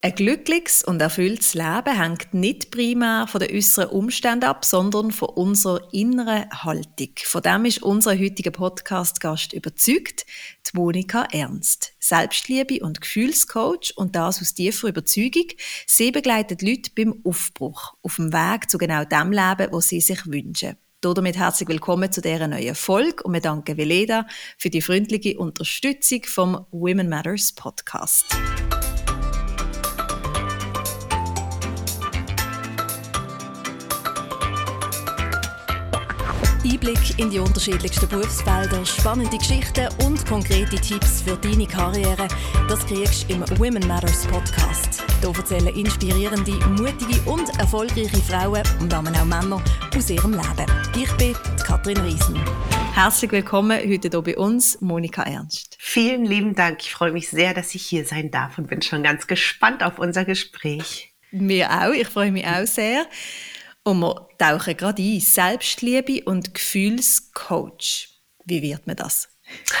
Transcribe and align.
Ein 0.00 0.14
glückliches 0.14 0.84
und 0.84 1.02
erfülltes 1.02 1.54
Leben 1.54 2.00
hängt 2.00 2.32
nicht 2.32 2.70
primär 2.70 3.26
von 3.26 3.40
den 3.40 3.52
äußeren 3.56 3.90
Umständen 3.90 4.44
ab, 4.44 4.64
sondern 4.64 5.10
von 5.10 5.30
unserer 5.30 5.92
inneren 5.92 6.48
Haltung. 6.52 7.10
Von 7.24 7.42
dem 7.42 7.64
ist 7.64 7.82
unser 7.82 8.16
heutiger 8.16 8.52
Podcast-Gast 8.52 9.54
überzeugt, 9.54 10.24
die 10.66 10.76
Monika 10.76 11.26
Ernst. 11.32 11.94
Selbstliebe 11.98 12.78
und 12.84 13.00
Gefühlscoach 13.00 13.94
und 13.96 14.14
das 14.14 14.40
aus 14.40 14.54
tiefer 14.54 14.86
Überzeugung. 14.86 15.48
Sie 15.88 16.12
begleitet 16.12 16.62
Leute 16.62 16.92
beim 16.94 17.20
Aufbruch, 17.24 17.94
auf 18.02 18.16
dem 18.16 18.32
Weg 18.32 18.70
zu 18.70 18.78
genau 18.78 19.04
dem 19.04 19.32
Leben, 19.32 19.72
wo 19.72 19.80
sie 19.80 20.00
sich 20.00 20.24
wünschen. 20.26 20.76
Damit 21.00 21.36
herzlich 21.36 21.68
willkommen 21.68 22.12
zu 22.12 22.20
dieser 22.20 22.46
neuen 22.46 22.76
Folge 22.76 23.24
und 23.24 23.32
wir 23.32 23.40
danken 23.40 23.76
Veleda 23.76 24.28
für 24.58 24.70
die 24.70 24.80
freundliche 24.80 25.38
Unterstützung 25.38 26.22
vom 26.24 26.66
Women 26.70 27.08
Matters 27.08 27.52
Podcast. 27.52 28.26
Einblick 36.70 37.18
in 37.18 37.30
die 37.30 37.38
unterschiedlichsten 37.38 38.08
Berufsfelder, 38.08 38.84
spannende 38.84 39.38
Geschichten 39.38 39.88
und 40.04 40.24
konkrete 40.26 40.76
Tipps 40.76 41.22
für 41.22 41.36
deine 41.36 41.66
Karriere, 41.66 42.28
das 42.68 42.84
kriegst 42.86 43.28
du 43.28 43.34
im 43.34 43.58
Women 43.58 43.86
Matters 43.86 44.26
Podcast. 44.26 45.02
Hier 45.20 45.34
erzählen 45.34 45.74
inspirierende, 45.74 46.52
mutige 46.70 47.20
und 47.30 47.48
erfolgreiche 47.58 48.18
Frauen 48.18 48.62
und 48.80 48.92
damit 48.92 49.16
auch 49.16 49.24
Männer 49.24 49.62
aus 49.96 50.10
ihrem 50.10 50.32
Leben. 50.32 50.66
Ich 50.96 51.10
bin 51.12 51.34
Katrin 51.64 51.98
Riesen. 51.98 52.38
Herzlich 52.92 53.32
willkommen 53.32 53.78
heute 53.78 54.08
hier 54.10 54.22
bei 54.22 54.36
uns, 54.36 54.80
Monika 54.80 55.22
Ernst. 55.22 55.76
Vielen 55.78 56.26
lieben 56.26 56.54
Dank. 56.54 56.80
Ich 56.82 56.92
freue 56.92 57.12
mich 57.12 57.28
sehr, 57.28 57.54
dass 57.54 57.74
ich 57.74 57.86
hier 57.86 58.04
sein 58.04 58.30
darf 58.30 58.58
und 58.58 58.68
bin 58.68 58.82
schon 58.82 59.02
ganz 59.02 59.26
gespannt 59.26 59.82
auf 59.82 59.98
unser 59.98 60.24
Gespräch. 60.24 61.14
Mir 61.30 61.70
auch. 61.70 61.92
Ich 61.92 62.08
freue 62.08 62.32
mich 62.32 62.46
auch 62.46 62.66
sehr. 62.66 63.06
Und 63.88 64.00
wir 64.00 64.28
tauchen 64.36 64.76
gerade 64.76 65.02
ein. 65.02 65.18
Selbstliebe 65.20 66.22
und 66.24 66.52
Gefühlscoach. 66.52 68.08
Wie 68.44 68.60
wird 68.60 68.86
man 68.86 68.96
das? 68.96 69.30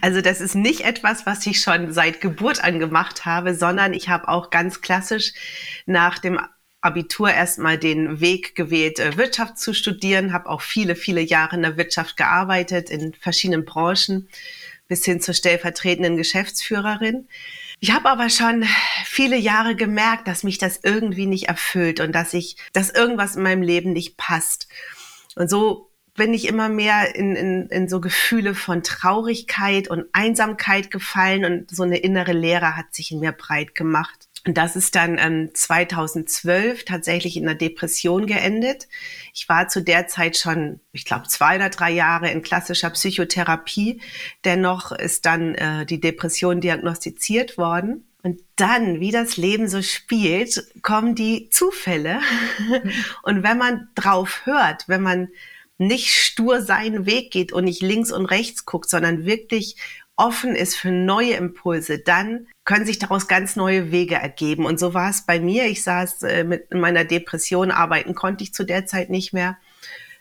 also 0.00 0.20
das 0.20 0.40
ist 0.40 0.54
nicht 0.54 0.82
etwas, 0.82 1.26
was 1.26 1.44
ich 1.46 1.60
schon 1.60 1.92
seit 1.92 2.20
Geburt 2.20 2.62
an 2.62 2.78
gemacht 2.78 3.26
habe, 3.26 3.56
sondern 3.56 3.92
ich 3.92 4.08
habe 4.08 4.28
auch 4.28 4.50
ganz 4.50 4.82
klassisch 4.82 5.32
nach 5.86 6.20
dem 6.20 6.38
Abitur 6.80 7.28
erstmal 7.28 7.76
den 7.76 8.20
Weg 8.20 8.54
gewählt, 8.54 9.00
äh, 9.00 9.16
Wirtschaft 9.16 9.58
zu 9.58 9.74
studieren, 9.74 10.32
habe 10.32 10.48
auch 10.48 10.60
viele, 10.60 10.94
viele 10.94 11.22
Jahre 11.22 11.56
in 11.56 11.62
der 11.62 11.76
Wirtschaft 11.76 12.16
gearbeitet, 12.16 12.88
in 12.88 13.14
verschiedenen 13.14 13.64
Branchen, 13.64 14.28
bis 14.86 15.04
hin 15.04 15.20
zur 15.20 15.34
stellvertretenden 15.34 16.16
Geschäftsführerin. 16.16 17.26
Ich 17.80 17.92
habe 17.92 18.08
aber 18.08 18.30
schon 18.30 18.64
viele 19.04 19.36
Jahre 19.36 19.76
gemerkt, 19.76 20.26
dass 20.26 20.42
mich 20.42 20.58
das 20.58 20.80
irgendwie 20.82 21.26
nicht 21.26 21.48
erfüllt 21.48 22.00
und 22.00 22.12
dass 22.12 22.32
ich, 22.32 22.56
dass 22.72 22.90
irgendwas 22.90 23.36
in 23.36 23.42
meinem 23.42 23.62
Leben 23.62 23.92
nicht 23.92 24.16
passt. 24.16 24.68
Und 25.36 25.50
so 25.50 25.90
bin 26.14 26.32
ich 26.32 26.46
immer 26.46 26.68
mehr 26.68 27.14
in, 27.14 27.34
in, 27.34 27.68
in 27.68 27.88
so 27.88 28.00
Gefühle 28.00 28.54
von 28.54 28.82
Traurigkeit 28.82 29.88
und 29.88 30.06
Einsamkeit 30.12 30.90
gefallen 30.90 31.44
und 31.44 31.74
so 31.74 31.82
eine 31.82 31.98
innere 31.98 32.32
Leere 32.32 32.76
hat 32.76 32.94
sich 32.94 33.10
in 33.10 33.20
mir 33.20 33.32
breit 33.32 33.74
gemacht. 33.74 34.28
Und 34.46 34.58
das 34.58 34.76
ist 34.76 34.94
dann 34.94 35.16
ähm, 35.18 35.50
2012 35.54 36.84
tatsächlich 36.84 37.36
in 37.36 37.48
einer 37.48 37.56
Depression 37.56 38.26
geendet. 38.26 38.88
Ich 39.32 39.48
war 39.48 39.68
zu 39.68 39.80
der 39.80 40.06
Zeit 40.06 40.36
schon, 40.36 40.80
ich 40.92 41.06
glaube, 41.06 41.28
zwei 41.28 41.56
oder 41.56 41.70
drei 41.70 41.90
Jahre 41.90 42.30
in 42.30 42.42
klassischer 42.42 42.90
Psychotherapie. 42.90 44.00
Dennoch 44.44 44.92
ist 44.92 45.24
dann 45.24 45.54
äh, 45.54 45.86
die 45.86 46.00
Depression 46.00 46.60
diagnostiziert 46.60 47.56
worden. 47.56 48.04
Und 48.22 48.40
dann, 48.56 49.00
wie 49.00 49.10
das 49.10 49.36
Leben 49.36 49.68
so 49.68 49.82
spielt, 49.82 50.66
kommen 50.82 51.14
die 51.14 51.48
Zufälle. 51.50 52.20
und 53.22 53.42
wenn 53.42 53.58
man 53.58 53.88
drauf 53.94 54.42
hört, 54.44 54.88
wenn 54.88 55.02
man 55.02 55.28
nicht 55.78 56.10
stur 56.12 56.62
seinen 56.62 57.06
Weg 57.06 57.30
geht 57.30 57.52
und 57.52 57.64
nicht 57.64 57.82
links 57.82 58.12
und 58.12 58.26
rechts 58.26 58.64
guckt, 58.64 58.88
sondern 58.88 59.24
wirklich 59.24 59.76
offen 60.16 60.54
ist 60.54 60.76
für 60.76 60.90
neue 60.90 61.34
Impulse, 61.34 61.98
dann 61.98 62.46
können 62.64 62.86
sich 62.86 62.98
daraus 62.98 63.26
ganz 63.26 63.56
neue 63.56 63.90
Wege 63.90 64.14
ergeben. 64.14 64.64
Und 64.64 64.78
so 64.78 64.94
war 64.94 65.10
es 65.10 65.22
bei 65.22 65.40
mir. 65.40 65.66
Ich 65.66 65.82
saß 65.82 66.22
äh, 66.22 66.44
mit 66.44 66.72
meiner 66.72 67.04
Depression, 67.04 67.70
arbeiten 67.70 68.14
konnte 68.14 68.44
ich 68.44 68.54
zu 68.54 68.64
der 68.64 68.86
Zeit 68.86 69.10
nicht 69.10 69.32
mehr, 69.32 69.58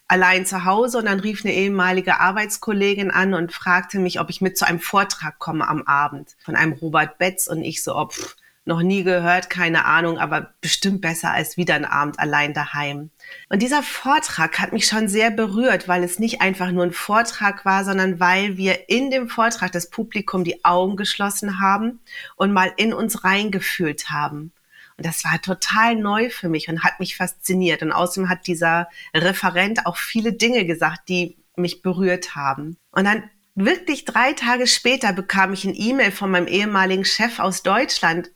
allein 0.07 0.45
zu 0.45 0.65
Hause. 0.65 0.97
Und 0.97 1.05
dann 1.05 1.19
rief 1.19 1.45
eine 1.45 1.53
ehemalige 1.53 2.19
Arbeitskollegin 2.19 3.11
an 3.11 3.33
und 3.33 3.53
fragte 3.53 3.99
mich, 3.99 4.19
ob 4.19 4.29
ich 4.29 4.41
mit 4.41 4.57
zu 4.57 4.65
einem 4.65 4.79
Vortrag 4.79 5.39
komme 5.39 5.67
am 5.67 5.83
Abend 5.83 6.35
von 6.43 6.55
einem 6.55 6.73
Robert 6.73 7.17
Betz. 7.17 7.47
Und 7.47 7.63
ich 7.63 7.83
so, 7.83 7.95
ob, 7.95 8.13
oh, 8.19 8.42
noch 8.65 8.81
nie 8.81 9.03
gehört, 9.03 9.49
keine 9.49 9.85
Ahnung, 9.85 10.17
aber 10.17 10.53
bestimmt 10.61 11.01
besser 11.01 11.31
als 11.31 11.57
wieder 11.57 11.75
ein 11.75 11.85
Abend 11.85 12.19
allein 12.19 12.53
daheim. 12.53 13.09
Und 13.49 13.61
dieser 13.61 13.83
Vortrag 13.83 14.59
hat 14.59 14.71
mich 14.71 14.85
schon 14.85 15.07
sehr 15.09 15.31
berührt, 15.31 15.87
weil 15.87 16.03
es 16.03 16.19
nicht 16.19 16.41
einfach 16.41 16.71
nur 16.71 16.83
ein 16.83 16.93
Vortrag 16.93 17.65
war, 17.65 17.83
sondern 17.83 18.19
weil 18.19 18.57
wir 18.57 18.89
in 18.89 19.11
dem 19.11 19.27
Vortrag 19.27 19.71
das 19.71 19.89
Publikum 19.89 20.43
die 20.43 20.63
Augen 20.63 20.95
geschlossen 20.95 21.59
haben 21.59 21.99
und 22.35 22.53
mal 22.53 22.71
in 22.77 22.93
uns 22.93 23.23
reingefühlt 23.23 24.09
haben. 24.09 24.53
Und 24.97 25.05
das 25.05 25.23
war 25.23 25.41
total 25.41 25.95
neu 25.95 26.29
für 26.29 26.49
mich 26.49 26.69
und 26.69 26.83
hat 26.83 26.99
mich 26.99 27.17
fasziniert. 27.17 27.81
Und 27.81 27.91
außerdem 27.91 28.29
hat 28.29 28.47
dieser 28.47 28.87
Referent 29.13 29.85
auch 29.85 29.97
viele 29.97 30.33
Dinge 30.33 30.65
gesagt, 30.65 31.09
die 31.09 31.37
mich 31.55 31.81
berührt 31.81 32.35
haben. 32.35 32.77
Und 32.91 33.05
dann 33.05 33.29
wirklich 33.55 34.05
drei 34.05 34.33
Tage 34.33 34.67
später 34.67 35.13
bekam 35.13 35.53
ich 35.53 35.65
ein 35.65 35.75
E-Mail 35.75 36.11
von 36.11 36.31
meinem 36.31 36.47
ehemaligen 36.47 37.05
Chef 37.05 37.39
aus 37.39 37.63
Deutschland 37.63 38.31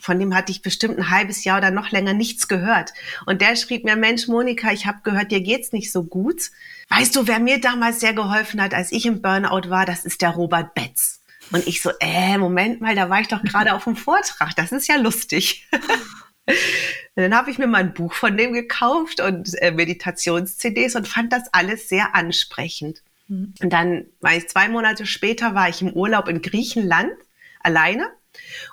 von 0.00 0.18
dem 0.18 0.34
hatte 0.34 0.52
ich 0.52 0.62
bestimmt 0.62 0.98
ein 0.98 1.10
halbes 1.10 1.44
Jahr 1.44 1.58
oder 1.58 1.70
noch 1.70 1.90
länger 1.90 2.14
nichts 2.14 2.48
gehört. 2.48 2.92
Und 3.26 3.40
der 3.40 3.56
schrieb 3.56 3.84
mir, 3.84 3.96
Mensch, 3.96 4.28
Monika, 4.28 4.72
ich 4.72 4.86
habe 4.86 5.00
gehört, 5.02 5.30
dir 5.30 5.40
geht's 5.40 5.72
nicht 5.72 5.92
so 5.92 6.04
gut. 6.04 6.50
Weißt 6.88 7.14
du, 7.16 7.26
wer 7.26 7.38
mir 7.38 7.60
damals 7.60 8.00
sehr 8.00 8.14
geholfen 8.14 8.62
hat, 8.62 8.74
als 8.74 8.92
ich 8.92 9.06
im 9.06 9.22
Burnout 9.22 9.68
war, 9.68 9.86
das 9.86 10.04
ist 10.04 10.22
der 10.22 10.30
Robert 10.30 10.74
Betz. 10.74 11.20
Und 11.50 11.66
ich 11.66 11.82
so, 11.82 11.90
äh, 12.00 12.36
Moment 12.38 12.80
mal, 12.80 12.94
da 12.94 13.08
war 13.08 13.20
ich 13.20 13.28
doch 13.28 13.42
gerade 13.42 13.74
auf 13.74 13.84
dem 13.84 13.96
Vortrag. 13.96 14.54
Das 14.56 14.72
ist 14.72 14.88
ja 14.88 14.96
lustig. 14.96 15.66
dann 17.14 17.34
habe 17.34 17.50
ich 17.50 17.58
mir 17.58 17.66
mal 17.66 17.78
ein 17.78 17.94
Buch 17.94 18.14
von 18.14 18.36
dem 18.36 18.52
gekauft 18.52 19.20
und 19.20 19.60
äh, 19.62 19.70
Meditations-CDs 19.70 20.96
und 20.96 21.08
fand 21.08 21.32
das 21.32 21.52
alles 21.52 21.88
sehr 21.88 22.14
ansprechend. 22.14 23.02
Mhm. 23.28 23.54
Und 23.62 23.72
dann 23.72 24.06
ich 24.34 24.48
zwei 24.48 24.68
Monate 24.68 25.06
später, 25.06 25.54
war 25.54 25.68
ich 25.68 25.82
im 25.82 25.92
Urlaub 25.92 26.28
in 26.28 26.42
Griechenland 26.42 27.12
alleine 27.60 28.10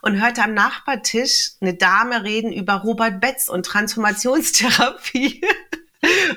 und 0.01 0.21
hörte 0.21 0.43
am 0.43 0.53
Nachbartisch 0.53 1.51
eine 1.61 1.73
Dame 1.73 2.23
reden 2.23 2.51
über 2.51 2.75
Robert 2.75 3.19
Betz 3.21 3.49
und 3.49 3.65
Transformationstherapie. 3.65 5.41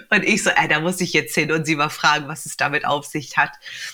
Und 0.08 0.24
ich 0.24 0.42
so, 0.42 0.48
äh, 0.48 0.66
da 0.66 0.80
muss 0.80 1.00
ich 1.02 1.12
jetzt 1.12 1.34
hin 1.34 1.52
und 1.52 1.66
sie 1.66 1.76
mal 1.76 1.90
fragen, 1.90 2.26
was 2.26 2.46
es 2.46 2.56
damit 2.56 2.86
auf 2.86 3.04
sich 3.04 3.36
hat. 3.36 3.50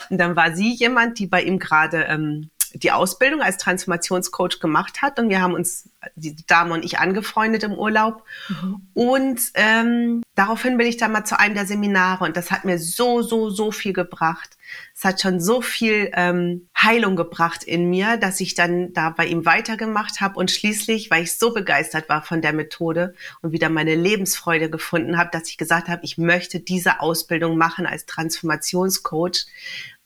Und 0.09 0.19
dann 0.19 0.37
war 0.37 0.55
sie 0.55 0.73
jemand, 0.73 1.19
die 1.19 1.27
bei 1.27 1.43
ihm 1.43 1.59
gerade 1.59 2.05
ähm, 2.05 2.51
die 2.75 2.91
Ausbildung 2.91 3.41
als 3.41 3.57
Transformationscoach 3.57 4.59
gemacht 4.61 5.01
hat 5.01 5.19
und 5.19 5.29
wir 5.29 5.41
haben 5.41 5.55
uns, 5.55 5.89
die 6.17 6.37
Dame 6.47 6.75
und 6.75 6.85
ich, 6.85 6.99
angefreundet 6.99 7.63
im 7.63 7.73
Urlaub. 7.73 8.25
Mhm. 8.49 8.89
Und 8.95 9.41
ähm, 9.55 10.23
daraufhin 10.35 10.77
bin 10.77 10.87
ich 10.87 10.97
dann 10.97 11.13
mal 11.13 11.25
zu 11.25 11.39
einem 11.39 11.55
der 11.55 11.67
Seminare 11.67 12.25
und 12.25 12.37
das 12.37 12.51
hat 12.51 12.65
mir 12.65 12.79
so, 12.79 13.23
so, 13.23 13.49
so 13.51 13.71
viel 13.71 13.93
gebracht. 13.93 14.57
Es 14.95 15.05
hat 15.05 15.21
schon 15.21 15.41
so 15.41 15.61
viel 15.61 16.11
ähm, 16.15 16.69
Heilung 16.77 17.15
gebracht 17.15 17.63
in 17.63 17.89
mir, 17.91 18.17
dass 18.17 18.41
ich 18.41 18.55
dann 18.55 18.93
da 18.93 19.11
bei 19.11 19.27
ihm 19.27 19.47
weitergemacht 19.47 20.21
habe 20.21 20.39
und 20.39 20.51
schließlich, 20.51 21.11
weil 21.11 21.23
ich 21.23 21.39
so 21.39 21.55
begeistert 21.55 22.09
war 22.09 22.23
von 22.23 22.43
der 22.43 22.53
Methode 22.53 23.15
und 23.41 23.53
wieder 23.53 23.69
meine 23.69 23.95
Lebensfreude 23.95 24.69
gefunden 24.69 25.17
habe, 25.17 25.31
dass 25.33 25.49
ich 25.49 25.59
gesagt 25.59 25.89
habe, 25.89 26.05
ich 26.05 26.19
möchte 26.19 26.61
diese 26.61 27.01
Ausbildung 27.01 27.57
machen 27.57 27.87
als 27.87 28.07
Transformationscoach, 28.07 29.47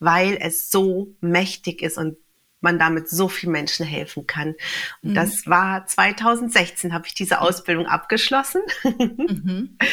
weil 0.01 0.37
es 0.41 0.71
so 0.71 1.09
mächtig 1.21 1.83
ist 1.83 1.97
und 1.97 2.17
man 2.61 2.79
damit 2.79 3.09
so 3.09 3.29
vielen 3.29 3.53
Menschen 3.53 3.87
helfen 3.87 4.27
kann. 4.27 4.55
Und 5.03 5.11
mhm. 5.11 5.15
das 5.15 5.47
war 5.47 5.87
2016, 5.87 6.93
habe 6.93 7.07
ich 7.07 7.15
diese 7.15 7.41
Ausbildung 7.41 7.87
abgeschlossen. 7.87 8.63
Mhm. 8.85 9.79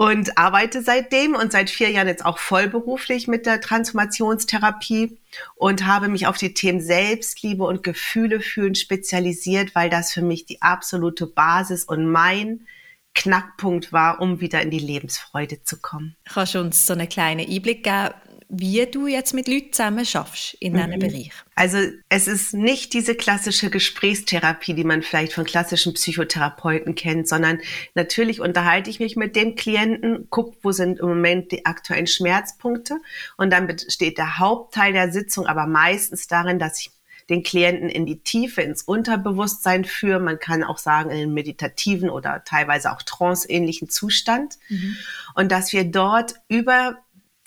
und 0.00 0.38
arbeite 0.38 0.80
seitdem 0.80 1.34
und 1.34 1.52
seit 1.52 1.68
vier 1.68 1.90
Jahren 1.90 2.08
jetzt 2.08 2.24
auch 2.24 2.38
vollberuflich 2.38 3.28
mit 3.28 3.44
der 3.44 3.60
Transformationstherapie 3.60 5.18
und 5.56 5.84
habe 5.84 6.08
mich 6.08 6.26
auf 6.26 6.38
die 6.38 6.54
Themen 6.54 6.80
Selbstliebe 6.80 7.64
und 7.64 7.82
Gefühle 7.82 8.40
fühlen 8.40 8.74
spezialisiert, 8.74 9.74
weil 9.74 9.90
das 9.90 10.10
für 10.10 10.22
mich 10.22 10.46
die 10.46 10.62
absolute 10.62 11.26
Basis 11.26 11.84
und 11.84 12.10
mein 12.10 12.66
Knackpunkt 13.14 13.92
war, 13.92 14.22
um 14.22 14.40
wieder 14.40 14.62
in 14.62 14.70
die 14.70 14.78
Lebensfreude 14.78 15.64
zu 15.64 15.78
kommen. 15.82 16.16
Kannst 16.24 16.54
du 16.54 16.60
uns 16.60 16.86
so 16.86 16.94
einen 16.94 17.06
kleinen 17.06 17.46
Einblick 17.46 17.84
geben, 17.84 18.14
wie 18.50 18.84
du 18.86 19.06
jetzt 19.06 19.32
mit 19.32 19.46
Leuten 19.46 19.72
zusammen 19.72 20.04
schaffst 20.04 20.54
in 20.54 20.74
diesem 20.74 20.90
mhm. 20.90 20.98
Bereich? 20.98 21.30
Also 21.54 21.78
es 22.08 22.26
ist 22.26 22.52
nicht 22.52 22.92
diese 22.92 23.14
klassische 23.14 23.70
Gesprächstherapie, 23.70 24.74
die 24.74 24.84
man 24.84 25.02
vielleicht 25.02 25.32
von 25.32 25.44
klassischen 25.44 25.94
Psychotherapeuten 25.94 26.96
kennt, 26.96 27.28
sondern 27.28 27.60
natürlich 27.94 28.40
unterhalte 28.40 28.90
ich 28.90 28.98
mich 28.98 29.14
mit 29.14 29.36
dem 29.36 29.54
Klienten, 29.54 30.28
gucke, 30.30 30.56
wo 30.62 30.72
sind 30.72 30.98
im 30.98 31.08
Moment 31.08 31.52
die 31.52 31.64
aktuellen 31.64 32.08
Schmerzpunkte 32.08 32.98
und 33.36 33.50
dann 33.50 33.68
besteht 33.68 34.18
der 34.18 34.38
Hauptteil 34.38 34.92
der 34.92 35.12
Sitzung 35.12 35.46
aber 35.46 35.66
meistens 35.66 36.26
darin, 36.26 36.58
dass 36.58 36.80
ich 36.80 36.90
den 37.30 37.44
Klienten 37.44 37.88
in 37.88 38.06
die 38.06 38.18
Tiefe, 38.18 38.60
ins 38.60 38.82
Unterbewusstsein 38.82 39.84
führen. 39.84 40.24
Man 40.24 40.40
kann 40.40 40.64
auch 40.64 40.78
sagen, 40.78 41.10
in 41.10 41.18
den 41.18 41.32
meditativen 41.32 42.10
oder 42.10 42.42
teilweise 42.44 42.92
auch 42.92 43.02
tranceähnlichen 43.02 43.88
Zustand. 43.88 44.58
Mhm. 44.68 44.96
Und 45.34 45.52
dass 45.52 45.72
wir 45.72 45.84
dort 45.84 46.34
über 46.48 46.98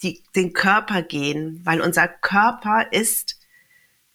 die, 0.03 0.23
den 0.35 0.53
Körper 0.53 1.01
gehen, 1.01 1.61
weil 1.63 1.81
unser 1.81 2.07
Körper 2.07 2.87
ist 2.91 3.39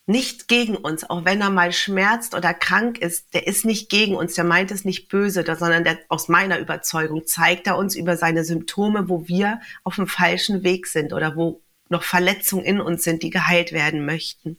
nicht 0.09 0.49
gegen 0.49 0.75
uns, 0.75 1.09
auch 1.09 1.27
wenn 1.27 1.43
er 1.43 1.51
mal 1.51 1.71
schmerzt 1.71 2.35
oder 2.35 2.55
krank 2.55 2.97
ist, 2.97 3.35
der 3.35 3.47
ist 3.47 3.67
nicht 3.67 3.91
gegen 3.91 4.17
uns, 4.17 4.35
der 4.35 4.45
meint 4.45 4.71
es 4.71 4.87
nicht 4.87 5.09
böse, 5.09 5.45
sondern 5.45 5.85
der, 5.85 5.99
aus 6.09 6.29
meiner 6.29 6.59
Überzeugung 6.59 7.27
zeigt 7.27 7.67
er 7.67 7.77
uns 7.77 7.95
über 7.95 8.17
seine 8.17 8.43
Symptome, 8.43 9.11
wo 9.11 9.29
wir 9.29 9.61
auf 9.85 9.97
dem 9.97 10.07
falschen 10.07 10.63
Weg 10.63 10.87
sind 10.87 11.13
oder 11.13 11.37
wo 11.37 11.61
noch 11.91 12.05
Verletzungen 12.05 12.65
in 12.65 12.81
uns 12.81 13.05
sind, 13.05 13.23
die 13.23 13.29
geheilt 13.29 13.73
werden 13.73 14.07
möchten. 14.07 14.59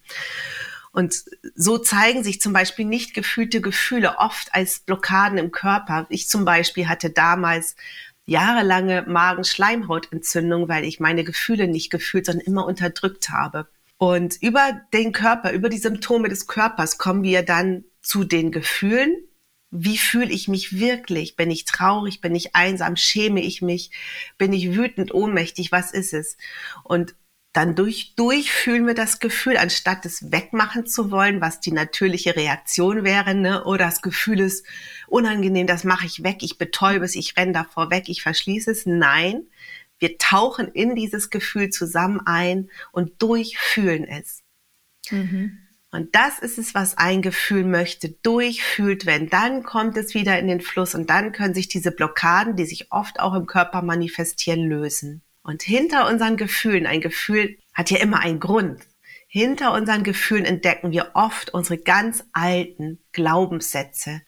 Und 0.92 1.24
so 1.56 1.78
zeigen 1.80 2.24
sich 2.24 2.42
zum 2.42 2.54
Beispiel 2.54 2.86
nicht 2.86 3.16
gefühlte 3.16 3.62
Gefühle 3.62 4.18
oft 4.20 4.54
als 4.54 4.80
Blockaden 4.80 5.38
im 5.38 5.52
Körper. 5.52 6.06
Ich 6.10 6.28
zum 6.28 6.46
Beispiel 6.46 6.88
hatte 6.88 7.10
damals 7.10 7.76
jahrelange 8.30 9.04
Magenschleimhautentzündung, 9.08 10.70
weil 10.70 10.86
ich 10.86 11.00
meine 11.00 11.24
Gefühle 11.24 11.68
nicht 11.68 11.90
gefühlt, 11.90 12.28
sondern 12.28 12.46
immer 12.46 12.66
unterdrückt 12.66 13.30
habe. 13.30 13.68
Und 13.98 14.42
über 14.42 14.82
den 14.94 15.12
Körper, 15.12 15.52
über 15.52 15.68
die 15.68 15.78
Symptome 15.78 16.30
des 16.30 16.48
Körpers 16.48 16.98
kommen 16.98 17.24
wir 17.24 17.44
dann 17.44 17.84
zu 18.02 18.24
den 18.24 18.52
Gefühlen. 18.52 19.16
Wie 19.72 19.98
fühle 19.98 20.32
ich 20.32 20.48
mich 20.48 20.80
wirklich? 20.80 21.36
Bin 21.36 21.52
ich 21.52 21.66
traurig? 21.66 22.22
Bin 22.22 22.34
ich 22.34 22.56
einsam? 22.56 22.96
Schäme 22.96 23.42
ich 23.42 23.62
mich? 23.62 23.92
Bin 24.38 24.54
ich 24.54 24.76
wütend, 24.76 25.14
ohnmächtig? 25.14 25.72
Was 25.72 25.92
ist 25.92 26.14
es? 26.14 26.38
Und 26.84 27.16
dann 27.54 27.76
durch, 27.76 28.14
durchfühlen 28.16 28.86
wir 28.86 28.94
das 28.94 29.20
Gefühl, 29.20 29.58
anstatt 29.58 30.06
es 30.06 30.32
wegmachen 30.32 30.86
zu 30.86 31.10
wollen, 31.10 31.42
was 31.42 31.60
die 31.60 31.72
natürliche 31.72 32.36
Reaktion 32.36 33.04
wäre, 33.04 33.34
ne? 33.34 33.64
oder 33.64 33.86
das 33.86 34.02
Gefühl 34.02 34.40
ist 34.40 34.66
unangenehm, 35.08 35.66
das 35.66 35.84
mache 35.84 36.06
ich 36.06 36.24
weg, 36.24 36.38
ich 36.42 36.60
betäube 36.60 37.06
es, 37.06 37.16
ich 37.16 37.36
renne 37.38 37.54
davor 37.54 37.90
weg, 37.90 38.04
ich 38.08 38.22
verschließe 38.22 38.70
es. 38.70 38.86
Nein, 38.86 39.48
wir 39.98 40.18
tauchen 40.18 40.68
in 40.68 40.96
dieses 40.96 41.30
Gefühl 41.32 41.70
zusammen 41.70 42.22
ein 42.26 42.70
und 42.92 43.22
durchfühlen 43.22 44.06
es. 44.06 44.44
Mhm. 45.10 45.58
Und 45.92 46.14
das 46.14 46.38
ist 46.38 46.60
es, 46.60 46.76
was 46.76 47.00
ein 47.00 47.24
Gefühl 47.24 47.64
möchte, 47.64 48.10
durchfühlt 48.10 49.08
werden. 49.08 49.28
Dann 49.28 49.64
kommt 49.64 49.98
es 49.98 50.14
wieder 50.14 50.38
in 50.38 50.48
den 50.48 50.62
Fluss 50.62 50.94
und 50.94 51.10
dann 51.10 51.32
können 51.32 51.56
sich 51.56 51.68
diese 51.68 51.92
Blockaden, 51.92 52.56
die 52.56 52.66
sich 52.66 52.92
oft 52.92 53.20
auch 53.20 53.34
im 53.34 53.48
Körper 53.48 53.82
manifestieren, 53.82 54.70
lösen. 54.70 55.24
Und 55.50 55.64
hinter 55.64 56.08
unseren 56.08 56.38
Gefühlen, 56.38 56.86
ein 56.86 57.02
Gefühl 57.02 57.58
hat 57.74 57.90
ja 57.90 57.98
immer 57.98 58.20
einen 58.20 58.40
Grund. 58.40 58.84
Hinter 59.28 59.74
unseren 59.74 60.04
Gefühlen 60.04 60.46
entdecken 60.46 60.92
wir 60.92 61.10
oft 61.16 61.56
unsere 61.56 61.80
ganz 61.80 62.24
alten 62.34 63.00
Glaubenssätze, 63.14 64.22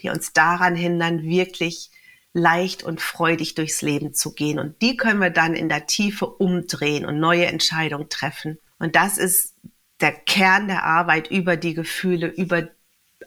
die 0.00 0.10
uns 0.10 0.34
daran 0.34 0.76
hindern, 0.76 1.22
wirklich 1.22 1.90
leicht 2.34 2.82
und 2.82 3.00
freudig 3.00 3.54
durchs 3.54 3.80
Leben 3.80 4.12
zu 4.12 4.34
gehen. 4.34 4.58
Und 4.58 4.82
die 4.82 4.98
können 4.98 5.22
wir 5.22 5.30
dann 5.30 5.54
in 5.54 5.70
der 5.70 5.86
Tiefe 5.86 6.26
umdrehen 6.26 7.06
und 7.06 7.18
neue 7.18 7.46
Entscheidungen 7.46 8.10
treffen. 8.10 8.58
Und 8.78 8.94
das 8.94 9.16
ist 9.16 9.54
der 10.02 10.12
Kern 10.12 10.68
der 10.68 10.84
Arbeit 10.84 11.30
über 11.30 11.56
die 11.56 11.72
Gefühle, 11.72 12.26
über 12.26 12.68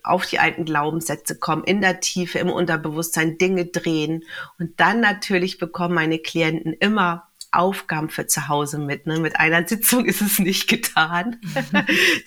auf 0.03 0.27
die 0.27 0.37
alten 0.37 0.65
Glaubenssätze 0.65 1.39
kommen, 1.39 1.63
in 1.63 1.81
der 1.81 2.01
Tiefe, 2.01 2.37
im 2.37 2.51
Unterbewusstsein 2.51 3.39
Dinge 3.39 3.65
drehen. 3.65 4.25
Und 4.59 4.79
dann 4.79 4.99
natürlich 4.99 5.57
bekommen 5.57 5.95
meine 5.95 6.19
Klienten 6.19 6.73
immer 6.73 7.30
Aufgaben 7.51 8.09
für 8.09 8.27
zu 8.27 8.47
Hause 8.47 8.77
mit. 8.77 9.05
Ne? 9.05 9.19
Mit 9.19 9.37
einer 9.37 9.67
Sitzung 9.67 10.05
ist 10.05 10.21
es 10.21 10.39
nicht 10.39 10.67
getan. 10.67 11.37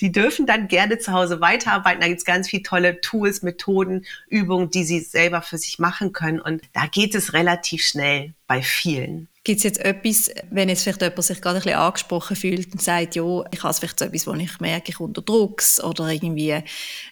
die 0.00 0.12
dürfen 0.12 0.46
dann 0.46 0.68
gerne 0.68 0.98
zu 0.98 1.12
Hause 1.12 1.40
weiterarbeiten. 1.40 2.00
Da 2.00 2.08
gibt's 2.08 2.24
ganz 2.24 2.48
viele 2.48 2.62
tolle 2.62 3.00
Tools, 3.00 3.42
Methoden, 3.42 4.04
Übungen, 4.28 4.70
die 4.70 4.84
sie 4.84 5.00
selber 5.00 5.42
für 5.42 5.58
sich 5.58 5.78
machen 5.78 6.12
können. 6.12 6.40
Und 6.40 6.62
da 6.72 6.86
geht 6.86 7.14
es 7.14 7.32
relativ 7.32 7.84
schnell 7.84 8.34
bei 8.46 8.62
vielen. 8.62 9.28
Gibt 9.42 9.58
es 9.58 9.64
jetzt 9.64 9.80
etwas, 9.80 10.30
wenn 10.50 10.70
jetzt 10.70 10.84
vielleicht 10.84 11.02
jemand 11.02 11.22
sich 11.22 11.40
gerade 11.40 11.56
ein 11.56 11.62
bisschen 11.62 11.78
angesprochen 11.78 12.36
fühlt 12.36 12.72
und 12.72 12.80
sagt, 12.80 13.14
ja, 13.14 13.44
ich 13.50 13.62
habe 13.62 13.74
vielleicht 13.74 13.98
so 13.98 14.04
etwas, 14.06 14.26
wo 14.26 14.32
ich 14.34 14.60
merke, 14.60 14.90
ich 14.90 15.00
unter 15.00 15.20
Druck 15.20 15.62
oder 15.82 16.08
irgendwie, 16.08 16.62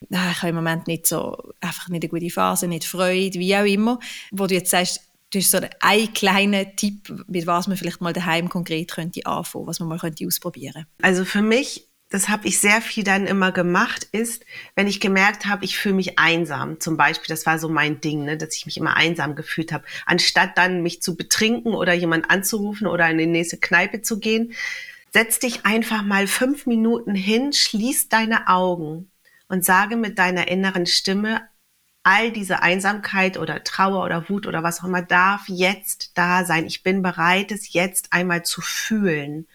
ich 0.09 0.19
habe 0.19 0.49
im 0.49 0.55
Moment 0.55 0.87
nicht 0.87 1.07
so, 1.07 1.37
einfach 1.61 1.89
nicht 1.89 2.05
eine 2.05 2.09
gute 2.09 2.31
Phase, 2.31 2.69
nicht 2.69 2.85
Freude, 2.85 3.39
wie 3.39 3.57
auch 3.57 3.67
immer, 3.67 3.99
wo 4.31 4.47
du 4.47 4.55
jetzt 4.55 4.71
sagst, 4.71 5.03
Du 5.33 5.39
hast 5.39 5.51
so 5.51 5.61
einen 5.81 6.13
kleinen 6.13 6.77
Tipp, 6.77 7.11
mit 7.27 7.47
was 7.47 7.67
man 7.67 7.79
vielleicht 7.79 8.03
mal 8.03 8.13
daheim 8.13 8.51
konkret 8.51 8.91
könnte 8.91 9.25
anfangen, 9.25 9.67
was 9.67 9.81
man 9.81 9.89
mal 9.89 9.99
könnte 9.99 10.27
ausprobieren. 10.27 10.85
Also 11.01 11.25
für 11.25 11.41
mich, 11.41 11.89
das 12.11 12.29
habe 12.29 12.47
ich 12.49 12.61
sehr 12.61 12.83
viel 12.83 13.03
dann 13.03 13.27
immer 13.27 13.51
gemacht, 13.51 14.07
ist, 14.13 14.45
wenn 14.77 14.87
ich 14.87 15.01
gemerkt 15.01 15.47
habe, 15.47 15.65
ich 15.65 15.79
fühle 15.79 15.95
mich 15.95 16.19
einsam, 16.19 16.81
zum 16.81 16.99
Beispiel, 16.99 17.29
das 17.29 17.47
war 17.47 17.59
so 17.59 17.71
mein 17.71 18.03
Ding, 18.03 18.25
ne, 18.25 18.37
dass 18.37 18.55
ich 18.55 18.67
mich 18.67 18.77
immer 18.77 18.95
einsam 18.95 19.35
gefühlt 19.35 19.73
habe, 19.73 19.85
anstatt 20.05 20.59
dann 20.59 20.83
mich 20.83 21.01
zu 21.01 21.17
betrinken 21.17 21.73
oder 21.73 21.95
jemand 21.95 22.31
anzurufen 22.31 22.87
oder 22.87 23.09
in 23.09 23.17
die 23.17 23.27
nächste 23.27 23.57
Kneipe 23.57 24.03
zu 24.03 24.21
gehen, 24.21 24.53
setz 25.15 25.39
dich 25.39 25.65
einfach 25.65 26.03
mal 26.03 26.27
fünf 26.27 26.67
Minuten 26.67 27.15
hin, 27.15 27.55
schließ 27.55 28.11
deine 28.11 28.49
Augen 28.49 29.11
und 29.49 29.65
sage 29.65 29.97
mit 29.97 30.19
deiner 30.19 30.49
inneren 30.49 30.85
Stimme 30.85 31.41
all 32.03 32.33
diese 32.33 32.63
Einsamkeit 32.63 33.39
oder 33.39 33.63
Trauer 33.65 34.05
oder 34.05 34.29
Wut 34.29 34.47
oder 34.47 34.63
was 34.63 34.81
auch 34.81 34.85
immer 34.85 35.03
darf 35.03 35.49
jetzt 35.49 36.13
da 36.15 36.45
sein. 36.45 36.67
Ich 36.67 36.83
bin 36.83 37.03
bereit, 37.03 37.53
es 37.53 37.73
jetzt 37.73 38.13
einmal 38.13 38.45
zu 38.45 38.61
fühlen. 38.61 39.47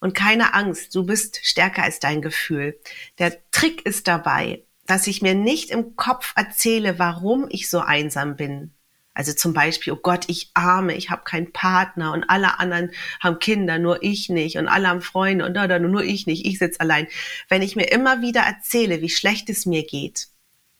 Und 0.00 0.14
keine 0.14 0.54
Angst, 0.54 0.94
du 0.94 1.04
bist 1.04 1.40
stärker 1.42 1.82
als 1.82 1.98
dein 1.98 2.22
Gefühl. 2.22 2.78
Der 3.18 3.36
Trick 3.50 3.86
ist 3.86 4.06
dabei, 4.06 4.62
dass 4.86 5.06
ich 5.06 5.22
mir 5.22 5.34
nicht 5.34 5.70
im 5.70 5.96
Kopf 5.96 6.34
erzähle, 6.36 6.98
warum 6.98 7.46
ich 7.48 7.70
so 7.70 7.80
einsam 7.80 8.36
bin. 8.36 8.72
Also 9.14 9.32
zum 9.32 9.54
Beispiel, 9.54 9.92
oh 9.92 10.00
Gott, 10.02 10.24
ich 10.26 10.50
arme, 10.54 10.94
ich 10.96 11.08
habe 11.08 11.22
keinen 11.22 11.52
Partner 11.52 12.12
und 12.12 12.24
alle 12.24 12.58
anderen 12.58 12.90
haben 13.20 13.38
Kinder, 13.38 13.78
nur 13.78 14.02
ich 14.02 14.28
nicht 14.28 14.58
und 14.58 14.66
alle 14.66 14.88
haben 14.88 15.02
Freunde 15.02 15.46
und 15.46 15.54
da, 15.54 15.68
da, 15.68 15.78
nur 15.78 16.02
ich 16.02 16.26
nicht, 16.26 16.44
ich 16.44 16.58
sitze 16.58 16.80
allein. 16.80 17.06
Wenn 17.48 17.62
ich 17.62 17.76
mir 17.76 17.90
immer 17.92 18.22
wieder 18.22 18.40
erzähle, 18.40 19.00
wie 19.00 19.08
schlecht 19.08 19.48
es 19.48 19.66
mir 19.66 19.86
geht, 19.86 20.28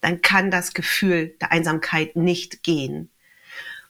dann 0.05 0.21
kann 0.21 0.51
das 0.51 0.75
Gefühl 0.75 1.35
der 1.41 1.51
Einsamkeit 1.51 2.15
nicht 2.15 2.61
gehen. 2.61 3.09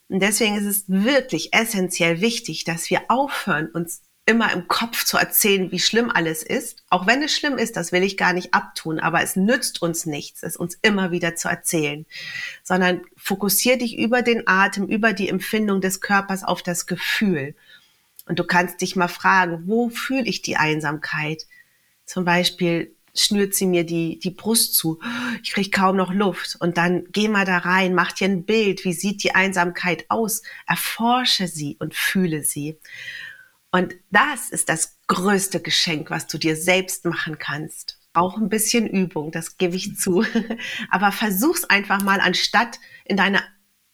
Und 0.07 0.21
deswegen 0.21 0.55
ist 0.55 0.63
es 0.63 0.85
wirklich 0.87 1.53
essentiell 1.53 2.21
wichtig, 2.21 2.63
dass 2.63 2.89
wir 2.89 3.01
aufhören, 3.09 3.67
uns 3.67 4.01
immer 4.25 4.53
im 4.53 4.69
Kopf 4.69 5.03
zu 5.03 5.17
erzählen, 5.17 5.73
wie 5.73 5.79
schlimm 5.79 6.09
alles 6.09 6.41
ist. 6.41 6.85
Auch 6.89 7.05
wenn 7.05 7.21
es 7.21 7.35
schlimm 7.35 7.57
ist, 7.57 7.75
das 7.75 7.91
will 7.91 8.01
ich 8.01 8.15
gar 8.15 8.31
nicht 8.31 8.53
abtun, 8.53 9.01
aber 9.01 9.21
es 9.23 9.35
nützt 9.35 9.81
uns 9.81 10.05
nichts, 10.05 10.41
es 10.41 10.55
uns 10.55 10.79
immer 10.81 11.11
wieder 11.11 11.35
zu 11.35 11.49
erzählen, 11.49 12.05
sondern 12.63 13.01
fokussier 13.17 13.77
dich 13.77 13.97
über 13.97 14.21
den 14.21 14.47
Atem, 14.47 14.87
über 14.87 15.11
die 15.11 15.27
Empfindung 15.27 15.81
des 15.81 15.99
Körpers 15.99 16.45
auf 16.45 16.63
das 16.63 16.85
Gefühl. 16.85 17.55
Und 18.25 18.39
du 18.39 18.45
kannst 18.45 18.79
dich 18.79 18.95
mal 18.95 19.09
fragen, 19.09 19.63
wo 19.65 19.89
fühle 19.89 20.23
ich 20.23 20.41
die 20.41 20.55
Einsamkeit? 20.55 21.45
Zum 22.05 22.23
Beispiel 22.23 22.94
schnürt 23.15 23.55
sie 23.55 23.65
mir 23.65 23.85
die, 23.85 24.19
die 24.19 24.31
Brust 24.31 24.75
zu. 24.75 24.99
Ich 25.43 25.51
kriege 25.53 25.69
kaum 25.69 25.95
noch 25.95 26.13
Luft. 26.13 26.57
Und 26.59 26.77
dann 26.77 27.05
geh 27.11 27.27
mal 27.27 27.45
da 27.45 27.59
rein, 27.59 27.95
mach 27.95 28.11
dir 28.11 28.27
ein 28.27 28.45
Bild. 28.45 28.85
Wie 28.85 28.93
sieht 28.93 29.23
die 29.23 29.35
Einsamkeit 29.35 30.05
aus? 30.09 30.41
Erforsche 30.67 31.47
sie 31.47 31.77
und 31.79 31.95
fühle 31.95 32.43
sie. 32.43 32.77
Und 33.71 33.95
das 34.09 34.51
ist 34.51 34.69
das 34.69 34.99
größte 35.07 35.59
Geschenk, 35.59 36.09
was 36.09 36.27
du 36.27 36.37
dir 36.37 36.55
selbst 36.55 37.05
machen 37.05 37.37
kannst. 37.37 37.99
Auch 38.13 38.37
ein 38.37 38.47
bisschen 38.47 38.87
Übung, 38.87 39.31
das 39.31 39.57
gebe 39.57 39.75
ich 39.75 39.97
zu. 39.97 40.25
Aber 40.89 41.11
versuch's 41.11 41.65
einfach 41.65 42.01
mal, 42.01 42.21
anstatt 42.21 42.79
in 43.03 43.17
deine 43.17 43.41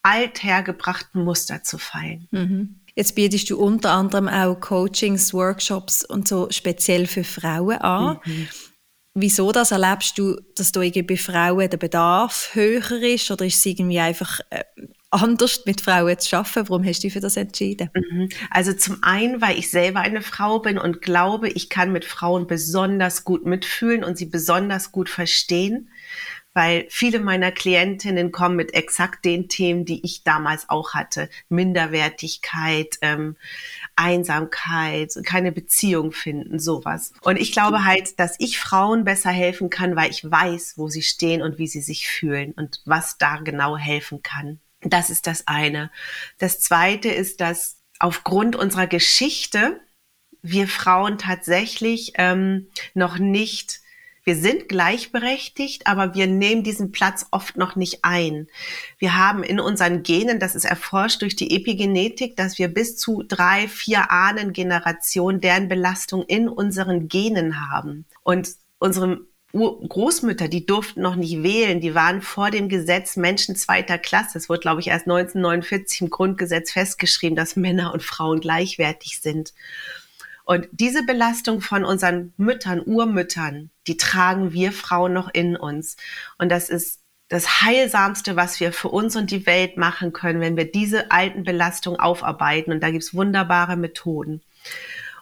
althergebrachten 0.04 1.24
Muster 1.24 1.64
zu 1.64 1.78
fallen. 1.78 2.28
Mhm. 2.32 2.82
Jetzt 2.96 3.16
bietest 3.16 3.50
du 3.50 3.58
unter 3.58 3.92
anderem 3.92 4.28
auch 4.28 4.60
Coachings, 4.60 5.34
Workshops 5.34 6.04
und 6.04 6.28
so 6.28 6.48
speziell 6.52 7.08
für 7.08 7.24
Frauen 7.24 7.78
an. 7.78 8.20
Mhm. 8.26 8.48
Wieso 9.14 9.52
das 9.52 9.72
erlebst 9.72 10.18
du, 10.18 10.40
dass 10.56 10.72
du 10.72 10.80
bei 10.80 11.18
Frauen 11.18 11.70
der 11.70 11.78
Bedarf 11.78 12.52
höher 12.54 12.92
ist 13.04 13.30
oder 13.30 13.46
ist 13.46 13.58
es 13.58 13.66
irgendwie 13.66 14.00
einfach 14.00 14.40
äh, 14.50 14.64
anders 15.10 15.66
mit 15.66 15.82
Frauen 15.82 16.18
zu 16.18 16.38
arbeiten? 16.38 16.70
Warum 16.70 16.86
hast 16.86 17.00
du 17.00 17.08
dich 17.08 17.14
für 17.14 17.20
das 17.20 17.36
entschieden? 17.36 17.90
Mhm. 17.94 18.30
Also 18.50 18.72
zum 18.72 19.04
einen, 19.04 19.42
weil 19.42 19.58
ich 19.58 19.70
selber 19.70 20.00
eine 20.00 20.22
Frau 20.22 20.60
bin 20.60 20.78
und 20.78 21.02
glaube, 21.02 21.50
ich 21.50 21.70
kann 21.70 21.92
mit 21.92 22.06
Frauen 22.06 22.48
besonders 22.48 23.26
gut 23.26 23.46
mitfühlen 23.46 24.06
und 24.06 24.18
sie 24.18 24.28
besonders 24.28 24.94
gut 24.94 25.10
verstehen 25.10 25.90
weil 26.54 26.86
viele 26.90 27.20
meiner 27.20 27.52
Klientinnen 27.52 28.32
kommen 28.32 28.56
mit 28.56 28.74
exakt 28.74 29.24
den 29.24 29.48
Themen, 29.48 29.86
die 29.86 30.06
ich 30.06 30.24
damals 30.24 30.70
auch 30.70 30.94
hatte. 30.94 31.30
Minderwertigkeit, 31.50 32.98
ähm, 33.02 33.38
Einsamkeit, 33.96 35.14
keine 35.26 35.52
Beziehung 35.52 36.12
finden, 36.12 36.60
sowas. 36.60 37.14
Und 37.22 37.38
ich 37.38 37.54
glaube 37.54 37.86
halt, 37.86 38.20
dass 38.20 38.36
ich 38.40 38.60
Frauen 38.60 39.04
besser 39.06 39.32
helfen 39.32 39.70
kann, 39.70 39.96
weil 39.96 40.12
ich 40.12 40.30
weiß, 40.30 40.74
wo 40.78 40.90
sie 40.90 41.04
stehen 41.04 41.42
und 41.42 41.58
wie 41.58 41.68
sie 41.68 41.82
sich 41.82 42.08
fühlen 42.08 42.52
und 42.54 42.82
was 42.86 43.18
da 43.18 43.38
genau 43.38 43.78
helfen 43.78 44.22
kann. 44.22 44.60
Das 44.82 45.10
ist 45.10 45.28
das 45.28 45.48
eine. 45.48 45.92
Das 46.38 46.60
zweite 46.60 47.10
ist, 47.10 47.40
dass 47.40 47.78
aufgrund 48.00 48.56
unserer 48.56 48.88
Geschichte 48.88 49.80
wir 50.42 50.68
Frauen 50.68 51.18
tatsächlich 51.18 52.14
ähm, 52.16 52.68
noch 52.94 53.20
nicht 53.20 53.81
wir 54.24 54.36
sind 54.36 54.70
gleichberechtigt, 54.70 55.88
aber 55.88 56.14
wir 56.14 56.28
nehmen 56.28 56.64
diesen 56.64 56.92
Platz 56.92 57.26
oft 57.32 57.58
noch 57.58 57.76
nicht 57.76 58.00
ein. 58.04 58.48
Wir 59.00 59.18
haben 59.18 59.44
in 59.44 59.60
unseren 59.60 60.04
Genen, 60.04 60.40
das 60.40 60.56
ist 60.56 60.66
erforscht 60.66 61.22
durch 61.22 61.36
die 61.36 61.56
Epigenetik, 61.56 62.36
dass 62.36 62.60
wir 62.60 62.68
bis 62.68 62.98
zu 62.98 63.24
drei, 63.24 63.68
vier 63.68 64.12
Ahnengenerationen 64.12 65.42
deren 65.42 65.68
Belastung 65.68 66.24
in 66.24 66.48
unseren 66.48 67.08
Genen 67.08 67.72
haben. 67.72 68.06
Und 68.24 68.50
unsere 68.78 69.22
Großmütter, 69.54 70.48
die 70.48 70.66
durften 70.66 71.02
noch 71.02 71.16
nicht 71.16 71.44
wählen, 71.44 71.82
die 71.82 71.94
waren 71.94 72.22
vor 72.22 72.52
dem 72.52 72.70
Gesetz 72.70 73.18
Menschen 73.18 73.56
zweiter 73.56 73.98
Klasse. 73.98 74.38
Es 74.38 74.48
wurde, 74.48 74.62
glaube 74.62 74.80
ich, 74.80 74.88
erst 74.88 75.08
1949 75.08 76.02
im 76.02 76.10
Grundgesetz 76.10 76.72
festgeschrieben, 76.72 77.36
dass 77.36 77.58
Männer 77.58 77.94
und 77.94 78.02
Frauen 78.02 78.40
gleichwertig 78.40 79.20
sind. 79.20 79.54
Und 80.52 80.68
diese 80.74 81.04
Belastung 81.04 81.62
von 81.62 81.86
unseren 81.86 82.34
Müttern, 82.36 82.82
Urmüttern, 82.86 83.70
die 83.88 83.96
tragen 83.96 84.52
wir 84.52 84.74
Frauen 84.74 85.14
noch 85.14 85.34
in 85.34 85.56
uns. 85.56 85.96
Und 86.40 86.50
das 86.50 86.68
ist 86.68 87.00
das 87.30 87.62
Heilsamste, 87.62 88.36
was 88.36 88.60
wir 88.60 88.74
für 88.74 88.90
uns 88.90 89.16
und 89.16 89.32
die 89.32 89.46
Welt 89.46 89.78
machen 89.78 90.12
können, 90.12 90.42
wenn 90.42 90.58
wir 90.58 90.70
diese 90.70 91.10
alten 91.10 91.46
Belastungen 91.46 92.02
aufarbeiten. 92.02 92.74
Und 92.74 92.84
da 92.84 92.92
gibt's 92.92 93.14
wunderbare 93.14 93.78
Methoden. 93.78 94.42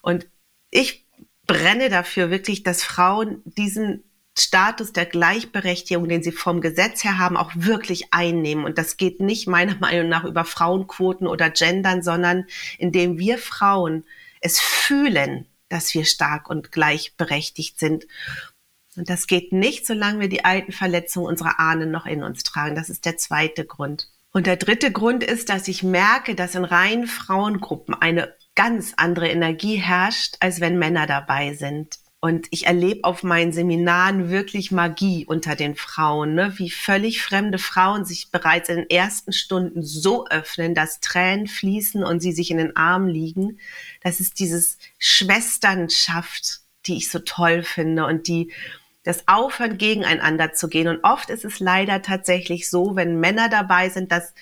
Und 0.01 0.25
ich 0.71 1.05
brenne 1.45 1.89
dafür 1.89 2.31
wirklich, 2.31 2.63
dass 2.63 2.83
Frauen 2.83 3.43
diesen 3.45 4.03
Status 4.35 4.93
der 4.93 5.05
Gleichberechtigung, 5.05 6.09
den 6.09 6.23
sie 6.23 6.31
vom 6.31 6.59
Gesetz 6.59 7.03
her 7.03 7.19
haben, 7.19 7.37
auch 7.37 7.51
wirklich 7.53 8.15
einnehmen. 8.15 8.65
Und 8.65 8.79
das 8.79 8.97
geht 8.97 9.19
nicht 9.19 9.47
meiner 9.47 9.75
Meinung 9.79 10.09
nach 10.09 10.23
über 10.23 10.43
Frauenquoten 10.43 11.27
oder 11.27 11.51
Gendern, 11.51 12.01
sondern 12.01 12.45
indem 12.79 13.19
wir 13.19 13.37
Frauen 13.37 14.05
es 14.39 14.59
fühlen, 14.59 15.45
dass 15.69 15.93
wir 15.93 16.05
stark 16.05 16.49
und 16.49 16.71
gleichberechtigt 16.71 17.79
sind. 17.79 18.07
Und 18.95 19.09
das 19.09 19.27
geht 19.27 19.53
nicht, 19.53 19.85
solange 19.85 20.19
wir 20.19 20.29
die 20.29 20.45
alten 20.45 20.71
Verletzungen 20.71 21.27
unserer 21.27 21.59
Ahnen 21.59 21.91
noch 21.91 22.05
in 22.05 22.23
uns 22.23 22.43
tragen. 22.43 22.75
Das 22.75 22.89
ist 22.89 23.05
der 23.05 23.17
zweite 23.17 23.65
Grund. 23.65 24.09
Und 24.31 24.45
der 24.45 24.57
dritte 24.57 24.91
Grund 24.91 25.23
ist, 25.23 25.49
dass 25.49 25.67
ich 25.67 25.83
merke, 25.83 26.35
dass 26.35 26.55
in 26.55 26.65
reinen 26.65 27.07
Frauengruppen 27.07 27.95
eine 27.95 28.35
ganz 28.55 28.93
andere 28.97 29.29
Energie 29.29 29.77
herrscht, 29.77 30.35
als 30.39 30.59
wenn 30.59 30.77
Männer 30.77 31.07
dabei 31.07 31.53
sind. 31.53 31.99
Und 32.21 32.47
ich 32.51 32.65
erlebe 32.67 33.05
auf 33.05 33.23
meinen 33.23 33.53
Seminaren 33.53 34.29
wirklich 34.29 34.71
Magie 34.71 35.25
unter 35.25 35.55
den 35.55 35.75
Frauen, 35.75 36.35
ne? 36.35 36.53
wie 36.57 36.69
völlig 36.69 37.21
fremde 37.21 37.57
Frauen 37.57 38.03
sich 38.03 38.29
bereits 38.29 38.67
in 38.67 38.75
den 38.75 38.89
ersten 38.89 39.31
Stunden 39.31 39.83
so 39.83 40.27
öffnen, 40.27 40.75
dass 40.75 40.99
Tränen 40.99 41.47
fließen 41.47 42.03
und 42.03 42.19
sie 42.19 42.33
sich 42.33 42.51
in 42.51 42.57
den 42.57 42.75
Armen 42.75 43.07
liegen. 43.07 43.59
Das 44.03 44.19
ist 44.19 44.39
dieses 44.39 44.77
Schwesternschaft, 44.97 46.59
die 46.87 46.97
ich 46.97 47.09
so 47.09 47.19
toll 47.19 47.63
finde 47.63 48.05
und 48.05 48.27
die 48.27 48.51
das 49.03 49.25
Aufhören 49.29 49.77
gegeneinander 49.77 50.51
zu 50.51 50.67
gehen. 50.67 50.89
Und 50.89 51.03
oft 51.03 51.29
ist 51.29 51.45
es 51.45 51.61
leider 51.61 52.01
tatsächlich 52.01 52.69
so, 52.69 52.97
wenn 52.97 53.21
Männer 53.21 53.47
dabei 53.47 53.87
sind, 53.87 54.11
dass 54.11 54.33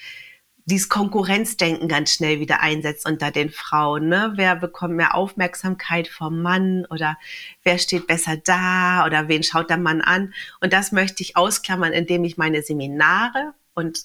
dieses 0.68 0.90
Konkurrenzdenken 0.90 1.88
ganz 1.88 2.12
schnell 2.12 2.42
wieder 2.42 2.60
einsetzt 2.60 3.06
unter 3.06 3.32
den 3.32 3.50
Frauen. 3.50 4.10
Ne? 4.10 4.34
Wer 4.36 4.56
bekommt 4.58 4.96
mehr 4.96 5.16
Aufmerksamkeit 5.16 6.10
vom 6.10 6.42
Mann 6.42 6.86
oder 6.90 7.18
wer 7.64 7.80
steht 7.80 8.06
besser 8.06 8.36
da 8.36 9.06
oder 9.06 9.30
wen 9.30 9.44
schaut 9.44 9.70
der 9.70 9.78
Mann 9.78 10.02
an? 10.02 10.34
Und 10.60 10.74
das 10.74 10.92
möchte 10.92 11.24
ich 11.24 11.38
ausklammern, 11.38 11.94
indem 11.94 12.26
ich 12.26 12.38
meine 12.38 12.62
Seminare 12.62 13.54
und 13.76 14.04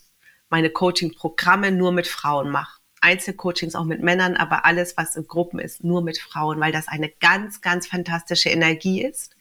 meine 0.51 0.71
Coaching-Programme 0.71 1.73
nur 1.73 1.91
mit 1.91 2.07
Frauen 2.07 2.51
mache. 2.51 2.79
Einzelcoachings 3.01 3.75
auch 3.75 3.85
mit 3.85 4.01
Männern, 4.01 4.37
aber 4.37 4.65
alles, 4.65 4.97
was 4.97 5.17
in 5.17 5.27
Gruppen 5.27 5.59
ist, 5.59 5.83
nur 5.83 6.03
mit 6.03 6.19
Frauen, 6.19 6.61
weil 6.61 6.71
das 6.71 6.87
eine 6.87 7.09
ganz, 7.09 7.61
ganz 7.61 7.89
fantastische 7.89 8.51
Energie 8.51 9.03
ist. 9.03 9.35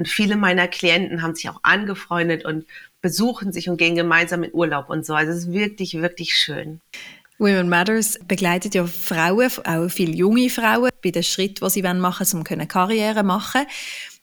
Und 0.00 0.08
viele 0.08 0.36
meiner 0.36 0.66
Klienten 0.66 1.20
haben 1.20 1.34
sich 1.34 1.50
auch 1.50 1.60
angefreundet 1.62 2.46
und 2.46 2.64
besuchen 3.02 3.52
sich 3.52 3.68
und 3.68 3.76
gehen 3.76 3.96
gemeinsam 3.96 4.42
in 4.44 4.54
Urlaub 4.54 4.88
und 4.88 5.04
so. 5.04 5.12
Also 5.12 5.32
es 5.32 5.40
ist 5.40 5.52
wirklich, 5.52 5.92
wirklich 6.00 6.34
schön. 6.34 6.80
Women 7.36 7.68
Matters 7.68 8.18
begleitet 8.26 8.74
ja 8.74 8.86
Frauen, 8.86 9.50
auch 9.66 9.90
viele 9.90 10.12
junge 10.12 10.48
Frauen, 10.48 10.88
bei 11.04 11.10
den 11.10 11.22
Schritten, 11.22 11.62
die 11.62 11.70
sie 11.70 11.82
machen 11.82 12.26
wollen, 12.32 12.60
um 12.60 12.66
Karriere 12.66 13.22
machen 13.22 13.66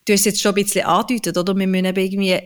Du 0.06 0.14
hast 0.14 0.26
jetzt 0.26 0.42
schon 0.42 0.54
ein 0.54 0.64
bisschen 0.64 0.84
angedeutet, 0.86 1.38
oder? 1.38 1.56
Wir 1.56 1.68
müssen 1.68 1.86
irgendwie 1.86 2.42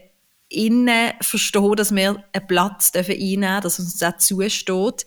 innen 0.50 1.14
verstehen, 1.22 1.76
dass 1.78 1.96
wir 1.96 2.22
einen 2.34 2.48
Platz 2.48 2.92
einnehmen 2.94 3.42
dürfen, 3.44 3.62
dass 3.62 3.80
uns 3.80 3.98
das 3.98 4.26
zusteht. 4.28 5.06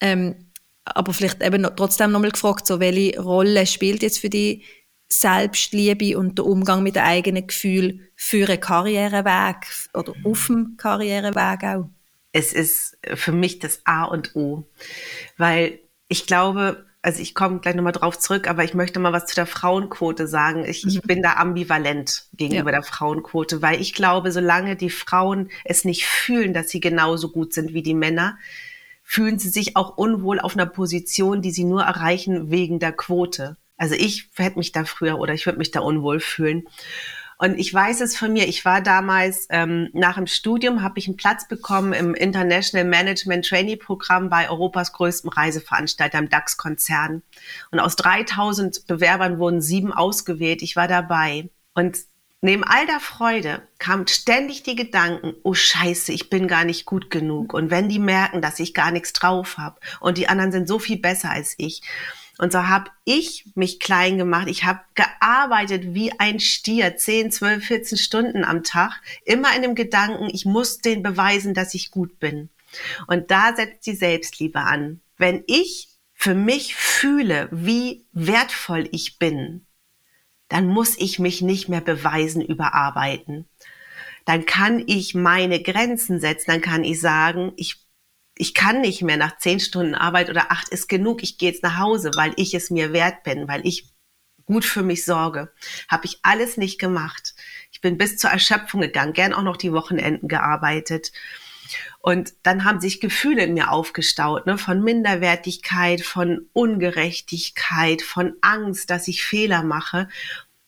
Ähm, 0.00 0.36
aber 0.84 1.12
vielleicht 1.12 1.42
eben 1.42 1.66
trotzdem 1.74 2.12
nochmal 2.12 2.30
gefragt, 2.30 2.68
so, 2.68 2.78
welche 2.78 3.20
Rolle 3.20 3.66
spielt 3.66 4.02
jetzt 4.02 4.20
für 4.20 4.30
die 4.30 4.62
Selbstliebe 5.08 6.18
und 6.18 6.38
der 6.38 6.46
Umgang 6.46 6.82
mit 6.82 6.96
den 6.96 7.04
eigenen 7.04 7.46
Gefühlen 7.46 8.06
für 8.14 8.48
einen 8.48 8.60
Karriereweg 8.60 9.66
oder 9.94 10.12
auf 10.24 10.46
dem 10.46 10.76
Karriereweg 10.76 11.64
auch? 11.64 11.88
Es 12.32 12.52
ist 12.52 12.98
für 13.14 13.32
mich 13.32 13.60
das 13.60 13.80
A 13.84 14.04
und 14.04 14.34
O, 14.36 14.64
weil 15.38 15.78
ich 16.08 16.26
glaube, 16.26 16.84
also 17.06 17.22
ich 17.22 17.34
komme 17.36 17.60
gleich 17.60 17.76
nochmal 17.76 17.92
drauf 17.92 18.18
zurück, 18.18 18.48
aber 18.48 18.64
ich 18.64 18.74
möchte 18.74 18.98
mal 18.98 19.12
was 19.12 19.26
zu 19.26 19.36
der 19.36 19.46
Frauenquote 19.46 20.26
sagen. 20.26 20.64
Ich, 20.64 20.84
mhm. 20.84 20.90
ich 20.90 21.02
bin 21.02 21.22
da 21.22 21.34
ambivalent 21.34 22.24
gegenüber 22.34 22.72
ja. 22.72 22.80
der 22.80 22.82
Frauenquote, 22.82 23.62
weil 23.62 23.80
ich 23.80 23.94
glaube, 23.94 24.32
solange 24.32 24.74
die 24.74 24.90
Frauen 24.90 25.50
es 25.64 25.84
nicht 25.84 26.04
fühlen, 26.04 26.52
dass 26.52 26.68
sie 26.68 26.80
genauso 26.80 27.30
gut 27.30 27.54
sind 27.54 27.74
wie 27.74 27.82
die 27.82 27.94
Männer, 27.94 28.38
fühlen 29.04 29.38
sie 29.38 29.50
sich 29.50 29.76
auch 29.76 29.96
unwohl 29.96 30.40
auf 30.40 30.54
einer 30.54 30.66
Position, 30.66 31.42
die 31.42 31.52
sie 31.52 31.62
nur 31.62 31.84
erreichen 31.84 32.50
wegen 32.50 32.80
der 32.80 32.92
Quote. 32.92 33.56
Also 33.76 33.94
ich 33.94 34.30
hätte 34.36 34.58
mich 34.58 34.72
da 34.72 34.84
früher 34.84 35.18
oder 35.18 35.34
ich 35.34 35.46
würde 35.46 35.58
mich 35.58 35.70
da 35.70 35.80
unwohl 35.80 36.20
fühlen. 36.20 36.64
Und 37.38 37.58
ich 37.58 37.72
weiß 37.72 38.00
es 38.00 38.16
von 38.16 38.32
mir, 38.32 38.48
ich 38.48 38.64
war 38.64 38.80
damals 38.80 39.46
ähm, 39.50 39.90
nach 39.92 40.16
dem 40.16 40.26
Studium, 40.26 40.82
habe 40.82 40.98
ich 40.98 41.06
einen 41.06 41.18
Platz 41.18 41.46
bekommen 41.46 41.92
im 41.92 42.14
International 42.14 42.86
Management 42.86 43.46
Trainee 43.46 43.76
Programm 43.76 44.30
bei 44.30 44.48
Europas 44.48 44.92
größtem 44.92 45.28
Reiseveranstalter 45.28 46.18
im 46.18 46.30
DAX-Konzern. 46.30 47.22
Und 47.70 47.80
aus 47.80 47.96
3000 47.96 48.86
Bewerbern 48.86 49.38
wurden 49.38 49.60
sieben 49.60 49.92
ausgewählt. 49.92 50.62
Ich 50.62 50.76
war 50.76 50.88
dabei. 50.88 51.50
Und 51.74 51.98
neben 52.40 52.64
all 52.64 52.86
der 52.86 53.00
Freude 53.00 53.60
kamen 53.78 54.06
ständig 54.06 54.62
die 54.62 54.76
Gedanken, 54.76 55.34
oh 55.42 55.52
scheiße, 55.52 56.12
ich 56.12 56.30
bin 56.30 56.48
gar 56.48 56.64
nicht 56.64 56.86
gut 56.86 57.10
genug. 57.10 57.52
Und 57.52 57.70
wenn 57.70 57.90
die 57.90 57.98
merken, 57.98 58.40
dass 58.40 58.60
ich 58.60 58.72
gar 58.72 58.92
nichts 58.92 59.12
drauf 59.12 59.58
habe 59.58 59.78
und 60.00 60.16
die 60.16 60.28
anderen 60.28 60.52
sind 60.52 60.68
so 60.68 60.78
viel 60.78 60.98
besser 60.98 61.30
als 61.30 61.54
ich. 61.58 61.82
Und 62.38 62.52
so 62.52 62.68
habe 62.68 62.90
ich 63.04 63.46
mich 63.54 63.80
klein 63.80 64.18
gemacht. 64.18 64.48
Ich 64.48 64.64
habe 64.64 64.80
gearbeitet 64.94 65.94
wie 65.94 66.12
ein 66.18 66.38
Stier, 66.38 66.96
10, 66.96 67.30
12, 67.30 67.64
14 67.64 67.98
Stunden 67.98 68.44
am 68.44 68.62
Tag, 68.62 69.00
immer 69.24 69.54
in 69.56 69.62
dem 69.62 69.74
Gedanken, 69.74 70.28
ich 70.30 70.44
muss 70.44 70.78
den 70.78 71.02
beweisen, 71.02 71.54
dass 71.54 71.74
ich 71.74 71.90
gut 71.90 72.18
bin. 72.18 72.50
Und 73.06 73.30
da 73.30 73.54
setzt 73.56 73.86
die 73.86 73.94
Selbstliebe 73.94 74.60
an. 74.60 75.00
Wenn 75.16 75.44
ich 75.46 75.88
für 76.12 76.34
mich 76.34 76.74
fühle, 76.74 77.48
wie 77.50 78.04
wertvoll 78.12 78.88
ich 78.92 79.18
bin, 79.18 79.66
dann 80.48 80.66
muss 80.66 80.96
ich 80.98 81.18
mich 81.18 81.42
nicht 81.42 81.68
mehr 81.68 81.80
beweisen, 81.80 82.42
überarbeiten. 82.42 83.46
Dann 84.24 84.44
kann 84.44 84.82
ich 84.86 85.14
meine 85.14 85.62
Grenzen 85.62 86.20
setzen, 86.20 86.50
dann 86.50 86.60
kann 86.60 86.84
ich 86.84 87.00
sagen, 87.00 87.52
ich 87.56 87.85
ich 88.36 88.54
kann 88.54 88.82
nicht 88.82 89.02
mehr 89.02 89.16
nach 89.16 89.38
zehn 89.38 89.60
Stunden 89.60 89.94
Arbeit 89.94 90.30
oder 90.30 90.52
acht 90.52 90.68
ist 90.68 90.88
genug, 90.88 91.22
ich 91.22 91.38
gehe 91.38 91.50
jetzt 91.50 91.62
nach 91.62 91.78
Hause, 91.78 92.10
weil 92.16 92.32
ich 92.36 92.54
es 92.54 92.70
mir 92.70 92.92
wert 92.92 93.22
bin, 93.24 93.48
weil 93.48 93.66
ich 93.66 93.88
gut 94.44 94.64
für 94.64 94.82
mich 94.82 95.04
sorge. 95.04 95.52
Habe 95.88 96.06
ich 96.06 96.20
alles 96.22 96.56
nicht 96.56 96.78
gemacht. 96.78 97.34
Ich 97.72 97.80
bin 97.80 97.98
bis 97.98 98.18
zur 98.18 98.30
Erschöpfung 98.30 98.82
gegangen, 98.82 99.14
gern 99.14 99.32
auch 99.32 99.42
noch 99.42 99.56
die 99.56 99.72
Wochenenden 99.72 100.28
gearbeitet. 100.28 101.12
Und 101.98 102.34
dann 102.44 102.64
haben 102.64 102.80
sich 102.80 103.00
Gefühle 103.00 103.44
in 103.44 103.54
mir 103.54 103.72
aufgestaut, 103.72 104.46
ne, 104.46 104.58
von 104.58 104.84
Minderwertigkeit, 104.84 106.02
von 106.02 106.48
Ungerechtigkeit, 106.52 108.02
von 108.02 108.34
Angst, 108.42 108.90
dass 108.90 109.08
ich 109.08 109.24
Fehler 109.24 109.64
mache. 109.64 110.08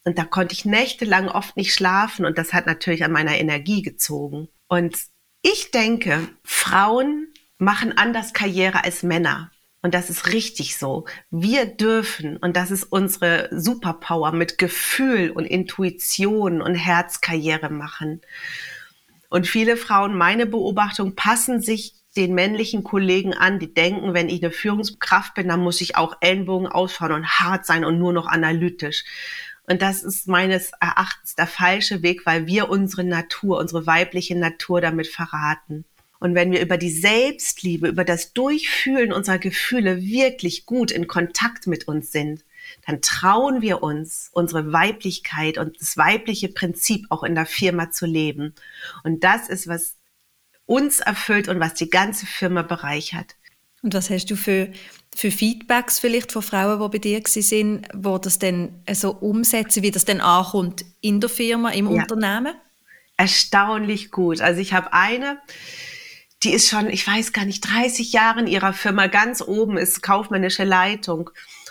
Und 0.04 0.18
da 0.18 0.24
konnte 0.24 0.54
ich 0.54 0.64
nächtelang 0.64 1.28
oft 1.28 1.56
nicht 1.56 1.74
schlafen 1.74 2.24
und 2.24 2.38
das 2.38 2.52
hat 2.52 2.66
natürlich 2.66 3.04
an 3.04 3.12
meiner 3.12 3.38
Energie 3.38 3.82
gezogen. 3.82 4.48
Und 4.68 4.98
ich 5.42 5.70
denke, 5.70 6.28
Frauen 6.42 7.28
machen 7.58 7.96
anders 7.96 8.32
Karriere 8.32 8.84
als 8.84 9.02
Männer. 9.02 9.50
Und 9.82 9.94
das 9.94 10.10
ist 10.10 10.32
richtig 10.32 10.76
so. 10.76 11.04
Wir 11.30 11.66
dürfen, 11.66 12.36
und 12.38 12.56
das 12.56 12.70
ist 12.70 12.84
unsere 12.84 13.48
Superpower, 13.52 14.32
mit 14.32 14.58
Gefühl 14.58 15.30
und 15.30 15.44
Intuition 15.44 16.60
und 16.60 16.74
Herzkarriere 16.74 17.70
machen. 17.70 18.20
Und 19.30 19.46
viele 19.46 19.76
Frauen, 19.76 20.16
meine 20.16 20.46
Beobachtung, 20.46 21.14
passen 21.14 21.60
sich 21.60 21.94
den 22.16 22.34
männlichen 22.34 22.82
Kollegen 22.82 23.34
an, 23.34 23.60
die 23.60 23.72
denken, 23.72 24.14
wenn 24.14 24.28
ich 24.28 24.42
eine 24.42 24.50
Führungskraft 24.50 25.34
bin, 25.34 25.48
dann 25.48 25.60
muss 25.60 25.80
ich 25.80 25.96
auch 25.96 26.16
Ellenbogen 26.20 26.66
ausfahren 26.66 27.12
und 27.12 27.38
hart 27.38 27.64
sein 27.64 27.84
und 27.84 27.98
nur 27.98 28.12
noch 28.12 28.26
analytisch. 28.26 29.04
Und 29.68 29.82
das 29.82 30.02
ist 30.02 30.26
meines 30.26 30.72
Erachtens 30.80 31.34
der 31.34 31.46
falsche 31.46 32.02
Weg, 32.02 32.24
weil 32.24 32.46
wir 32.46 32.70
unsere 32.70 33.04
Natur, 33.04 33.58
unsere 33.58 33.86
weibliche 33.86 34.36
Natur 34.36 34.80
damit 34.80 35.06
verraten. 35.06 35.84
Und 36.20 36.34
wenn 36.34 36.50
wir 36.50 36.60
über 36.60 36.76
die 36.76 36.90
Selbstliebe, 36.90 37.88
über 37.88 38.04
das 38.04 38.32
Durchfühlen 38.32 39.12
unserer 39.12 39.38
Gefühle 39.38 40.02
wirklich 40.02 40.66
gut 40.66 40.90
in 40.90 41.06
Kontakt 41.06 41.66
mit 41.66 41.86
uns 41.86 42.10
sind, 42.10 42.44
dann 42.86 43.00
trauen 43.00 43.62
wir 43.62 43.82
uns, 43.82 44.28
unsere 44.32 44.72
Weiblichkeit 44.72 45.58
und 45.58 45.80
das 45.80 45.96
weibliche 45.96 46.48
Prinzip 46.48 47.06
auch 47.08 47.22
in 47.22 47.34
der 47.34 47.46
Firma 47.46 47.90
zu 47.90 48.06
leben. 48.06 48.54
Und 49.04 49.24
das 49.24 49.48
ist, 49.48 49.68
was 49.68 49.96
uns 50.66 51.00
erfüllt 51.00 51.48
und 51.48 51.60
was 51.60 51.74
die 51.74 51.88
ganze 51.88 52.26
Firma 52.26 52.62
bereichert. 52.62 53.36
Und 53.82 53.94
was 53.94 54.10
hast 54.10 54.26
du 54.26 54.36
für, 54.36 54.70
für 55.14 55.30
Feedbacks 55.30 55.98
vielleicht 55.98 56.32
von 56.32 56.42
Frauen, 56.42 56.80
die 56.80 56.98
bei 56.98 56.98
dir 56.98 57.22
sind, 57.24 57.86
wo 57.94 58.18
das 58.18 58.38
dann 58.38 58.82
so 58.92 59.12
umsetzen, 59.12 59.82
wie 59.82 59.92
das 59.92 60.04
dann 60.04 60.20
ankommt 60.20 60.84
in 61.00 61.20
der 61.20 61.30
Firma, 61.30 61.70
im 61.70 61.86
ja. 61.86 62.02
Unternehmen? 62.02 62.54
Erstaunlich 63.16 64.10
gut. 64.10 64.40
Also 64.40 64.60
ich 64.60 64.72
habe 64.72 64.92
eine, 64.92 65.38
die 66.42 66.52
ist 66.52 66.68
schon, 66.68 66.88
ich 66.88 67.06
weiß 67.06 67.32
gar 67.32 67.44
nicht, 67.44 67.68
30 67.68 68.12
Jahre 68.12 68.40
in 68.40 68.46
ihrer 68.46 68.72
Firma, 68.72 69.08
ganz 69.08 69.42
oben 69.42 69.76
ist 69.76 70.02
kaufmännische 70.02 70.64
Leitung. 70.64 71.30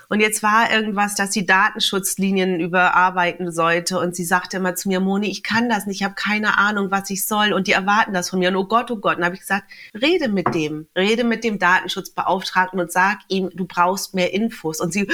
Und 0.10 0.22
jetzt 0.22 0.42
war 0.42 0.72
irgendwas, 0.72 1.16
dass 1.16 1.34
sie 1.34 1.46
Datenschutzlinien 1.46 2.62
überarbeiten 2.62 3.52
sollte. 3.52 4.00
Und 4.00 4.16
sie 4.16 4.24
sagte 4.24 4.58
immer 4.58 4.74
zu 4.74 4.88
mir, 4.88 5.02
Moni, 5.02 5.30
ich 5.30 5.44
kann 5.44 5.68
das 5.68 5.86
nicht, 5.86 5.98
ich 6.00 6.04
habe 6.04 6.16
keine 6.16 6.58
Ahnung, 6.58 6.92
was 6.92 7.10
ich 7.10 7.26
soll. 7.26 7.52
Und 7.52 7.68
die 7.68 7.74
erwarten 7.74 8.14
das 8.14 8.30
von 8.30 8.40
mir. 8.40 8.50
Und 8.50 8.56
oh 8.56 8.66
Gott, 8.66 8.90
oh 8.90 8.98
Gott. 8.98 9.18
Und 9.18 9.26
habe 9.26 9.36
ich 9.36 9.42
gesagt, 9.42 9.70
rede 9.94 10.30
mit 10.30 10.54
dem, 10.56 10.88
rede 10.96 11.26
mit 11.26 11.44
dem 11.44 11.60
Datenschutzbeauftragten 11.60 12.80
und 12.80 12.92
sag 12.92 13.20
ihm, 13.28 13.50
du 13.54 13.66
brauchst 13.66 14.14
mehr 14.14 14.34
Infos. 14.34 14.80
Und 14.80 14.94
sie, 14.94 15.10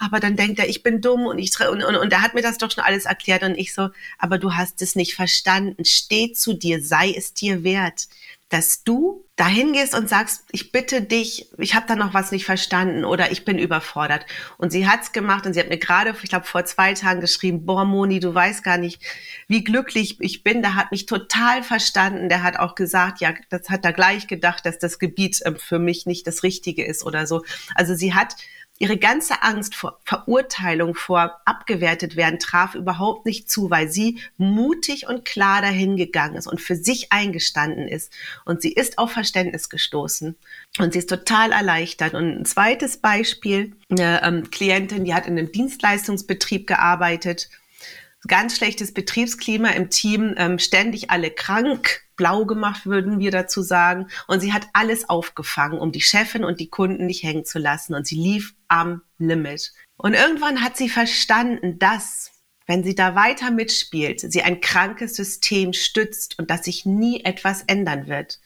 aber 0.00 0.18
dann 0.18 0.36
denkt 0.36 0.58
er, 0.58 0.68
ich 0.68 0.82
bin 0.82 1.02
dumm 1.02 1.26
und 1.26 1.38
ich 1.38 1.52
und, 1.60 1.84
und, 1.84 1.96
und 1.96 2.12
er 2.12 2.22
hat 2.22 2.32
mir 2.32 2.42
das 2.42 2.56
doch 2.56 2.70
schon 2.70 2.84
alles 2.84 3.04
erklärt. 3.04 3.42
Und 3.42 3.58
ich 3.58 3.74
so, 3.74 3.90
aber 4.18 4.38
du 4.38 4.54
hast 4.54 4.80
es 4.80 4.96
nicht 4.96 5.14
verstanden. 5.14 5.84
Steh 5.84 6.32
zu 6.32 6.54
dir, 6.54 6.82
sei 6.82 7.12
es 7.14 7.34
dir 7.34 7.64
wert 7.64 8.06
dass 8.48 8.82
du 8.82 9.26
dahin 9.36 9.72
gehst 9.72 9.94
und 9.94 10.08
sagst, 10.08 10.44
ich 10.52 10.72
bitte 10.72 11.02
dich, 11.02 11.50
ich 11.58 11.74
habe 11.74 11.86
da 11.86 11.94
noch 11.94 12.14
was 12.14 12.32
nicht 12.32 12.46
verstanden 12.46 13.04
oder 13.04 13.30
ich 13.30 13.44
bin 13.44 13.58
überfordert. 13.58 14.24
Und 14.56 14.72
sie 14.72 14.88
hat's 14.88 15.12
gemacht 15.12 15.46
und 15.46 15.52
sie 15.52 15.60
hat 15.60 15.68
mir 15.68 15.78
gerade, 15.78 16.14
ich 16.22 16.30
glaube, 16.30 16.46
vor 16.46 16.64
zwei 16.64 16.94
Tagen 16.94 17.20
geschrieben, 17.20 17.66
boah, 17.66 17.84
Moni, 17.84 18.20
du 18.20 18.34
weißt 18.34 18.64
gar 18.64 18.78
nicht, 18.78 19.02
wie 19.46 19.62
glücklich 19.62 20.16
ich 20.20 20.42
bin. 20.42 20.62
Der 20.62 20.74
hat 20.74 20.90
mich 20.90 21.06
total 21.06 21.62
verstanden. 21.62 22.28
Der 22.28 22.42
hat 22.42 22.58
auch 22.58 22.74
gesagt, 22.74 23.20
ja, 23.20 23.34
das 23.50 23.68
hat 23.68 23.84
er 23.84 23.92
gleich 23.92 24.26
gedacht, 24.26 24.64
dass 24.64 24.78
das 24.78 24.98
Gebiet 24.98 25.40
ähm, 25.44 25.56
für 25.56 25.78
mich 25.78 26.06
nicht 26.06 26.26
das 26.26 26.42
Richtige 26.42 26.84
ist 26.84 27.04
oder 27.04 27.26
so. 27.26 27.44
Also 27.74 27.94
sie 27.94 28.14
hat 28.14 28.34
Ihre 28.80 28.96
ganze 28.96 29.42
Angst 29.42 29.74
vor 29.74 29.98
Verurteilung, 30.04 30.94
vor 30.94 31.40
abgewertet 31.44 32.14
werden, 32.14 32.38
traf 32.38 32.74
überhaupt 32.74 33.26
nicht 33.26 33.50
zu, 33.50 33.70
weil 33.70 33.90
sie 33.90 34.20
mutig 34.36 35.08
und 35.08 35.24
klar 35.24 35.62
dahin 35.62 35.96
gegangen 35.96 36.36
ist 36.36 36.46
und 36.46 36.60
für 36.60 36.76
sich 36.76 37.12
eingestanden 37.12 37.88
ist. 37.88 38.12
Und 38.44 38.62
sie 38.62 38.72
ist 38.72 38.98
auf 38.98 39.10
Verständnis 39.12 39.68
gestoßen. 39.68 40.36
Und 40.78 40.92
sie 40.92 41.00
ist 41.00 41.08
total 41.08 41.50
erleichtert. 41.50 42.14
Und 42.14 42.40
ein 42.40 42.44
zweites 42.44 42.98
Beispiel, 42.98 43.74
eine 43.90 44.22
ähm, 44.22 44.50
Klientin, 44.50 45.04
die 45.04 45.14
hat 45.14 45.26
in 45.26 45.36
einem 45.36 45.50
Dienstleistungsbetrieb 45.50 46.66
gearbeitet, 46.66 47.48
ganz 48.26 48.56
schlechtes 48.56 48.92
Betriebsklima 48.92 49.70
im 49.70 49.90
Team, 49.90 50.34
ähm, 50.36 50.58
ständig 50.58 51.10
alle 51.10 51.30
krank, 51.30 52.02
blau 52.16 52.44
gemacht, 52.44 52.84
würden 52.86 53.20
wir 53.20 53.30
dazu 53.30 53.62
sagen. 53.62 54.08
Und 54.26 54.40
sie 54.40 54.52
hat 54.52 54.68
alles 54.72 55.08
aufgefangen, 55.08 55.78
um 55.78 55.92
die 55.92 56.00
Chefin 56.00 56.44
und 56.44 56.58
die 56.60 56.68
Kunden 56.68 57.06
nicht 57.06 57.22
hängen 57.22 57.44
zu 57.44 57.58
lassen. 57.58 57.94
Und 57.94 58.06
sie 58.06 58.16
lief 58.16 58.54
am 58.66 59.02
Limit. 59.18 59.72
Und 59.96 60.14
irgendwann 60.14 60.62
hat 60.62 60.76
sie 60.76 60.88
verstanden, 60.88 61.78
dass, 61.78 62.32
wenn 62.66 62.82
sie 62.82 62.94
da 62.94 63.14
weiter 63.14 63.50
mitspielt, 63.50 64.20
sie 64.20 64.42
ein 64.42 64.60
krankes 64.60 65.14
System 65.14 65.72
stützt 65.72 66.38
und 66.38 66.50
dass 66.50 66.64
sich 66.64 66.84
nie 66.86 67.24
etwas 67.24 67.62
ändern 67.62 68.08
wird. 68.08 68.40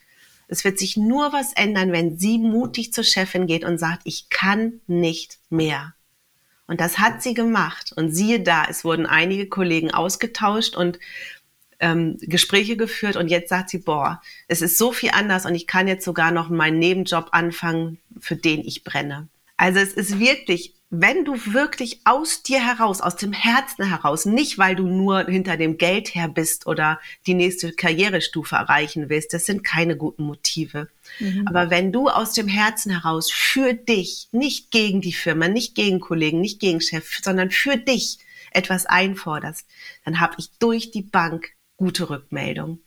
Es 0.48 0.64
wird 0.64 0.78
sich 0.78 0.98
nur 0.98 1.32
was 1.32 1.54
ändern, 1.54 1.92
wenn 1.92 2.18
sie 2.18 2.38
mutig 2.38 2.92
zur 2.92 3.04
Chefin 3.04 3.46
geht 3.46 3.64
und 3.64 3.78
sagt, 3.78 4.02
ich 4.04 4.28
kann 4.28 4.80
nicht 4.86 5.38
mehr. 5.48 5.94
Und 6.72 6.80
das 6.80 6.98
hat 6.98 7.22
sie 7.22 7.34
gemacht. 7.34 7.92
Und 7.94 8.12
siehe 8.12 8.40
da, 8.40 8.64
es 8.64 8.82
wurden 8.82 9.04
einige 9.04 9.46
Kollegen 9.46 9.90
ausgetauscht 9.90 10.74
und 10.74 10.98
ähm, 11.80 12.16
Gespräche 12.22 12.78
geführt. 12.78 13.16
Und 13.16 13.28
jetzt 13.28 13.50
sagt 13.50 13.68
sie, 13.68 13.76
boah, 13.76 14.22
es 14.48 14.62
ist 14.62 14.78
so 14.78 14.90
viel 14.90 15.10
anders 15.10 15.44
und 15.44 15.54
ich 15.54 15.66
kann 15.66 15.86
jetzt 15.86 16.02
sogar 16.02 16.30
noch 16.30 16.48
meinen 16.48 16.78
Nebenjob 16.78 17.28
anfangen, 17.32 17.98
für 18.20 18.36
den 18.36 18.60
ich 18.60 18.84
brenne. 18.84 19.28
Also 19.58 19.80
es 19.80 19.92
ist 19.92 20.18
wirklich, 20.18 20.72
wenn 20.94 21.24
du 21.24 21.34
wirklich 21.46 22.02
aus 22.04 22.42
dir 22.42 22.62
heraus, 22.62 23.00
aus 23.00 23.16
dem 23.16 23.32
Herzen 23.32 23.82
heraus, 23.82 24.26
nicht 24.26 24.58
weil 24.58 24.76
du 24.76 24.86
nur 24.86 25.24
hinter 25.24 25.56
dem 25.56 25.78
Geld 25.78 26.14
her 26.14 26.28
bist 26.28 26.66
oder 26.66 27.00
die 27.26 27.32
nächste 27.32 27.72
Karrierestufe 27.72 28.56
erreichen 28.56 29.08
willst, 29.08 29.32
das 29.32 29.46
sind 29.46 29.64
keine 29.64 29.96
guten 29.96 30.24
Motive. 30.24 30.88
Mhm. 31.18 31.48
Aber 31.48 31.70
wenn 31.70 31.92
du 31.92 32.10
aus 32.10 32.34
dem 32.34 32.46
Herzen 32.46 32.92
heraus 32.92 33.32
für 33.32 33.72
dich, 33.72 34.28
nicht 34.32 34.70
gegen 34.70 35.00
die 35.00 35.14
Firma, 35.14 35.48
nicht 35.48 35.74
gegen 35.74 35.98
Kollegen, 35.98 36.42
nicht 36.42 36.60
gegen 36.60 36.82
Chef, 36.82 37.20
sondern 37.22 37.50
für 37.50 37.78
dich 37.78 38.18
etwas 38.50 38.84
einforderst, 38.84 39.66
dann 40.04 40.20
habe 40.20 40.34
ich 40.36 40.50
durch 40.58 40.90
die 40.90 41.00
Bank 41.00 41.52
gute 41.78 42.10
Rückmeldung. 42.10 42.80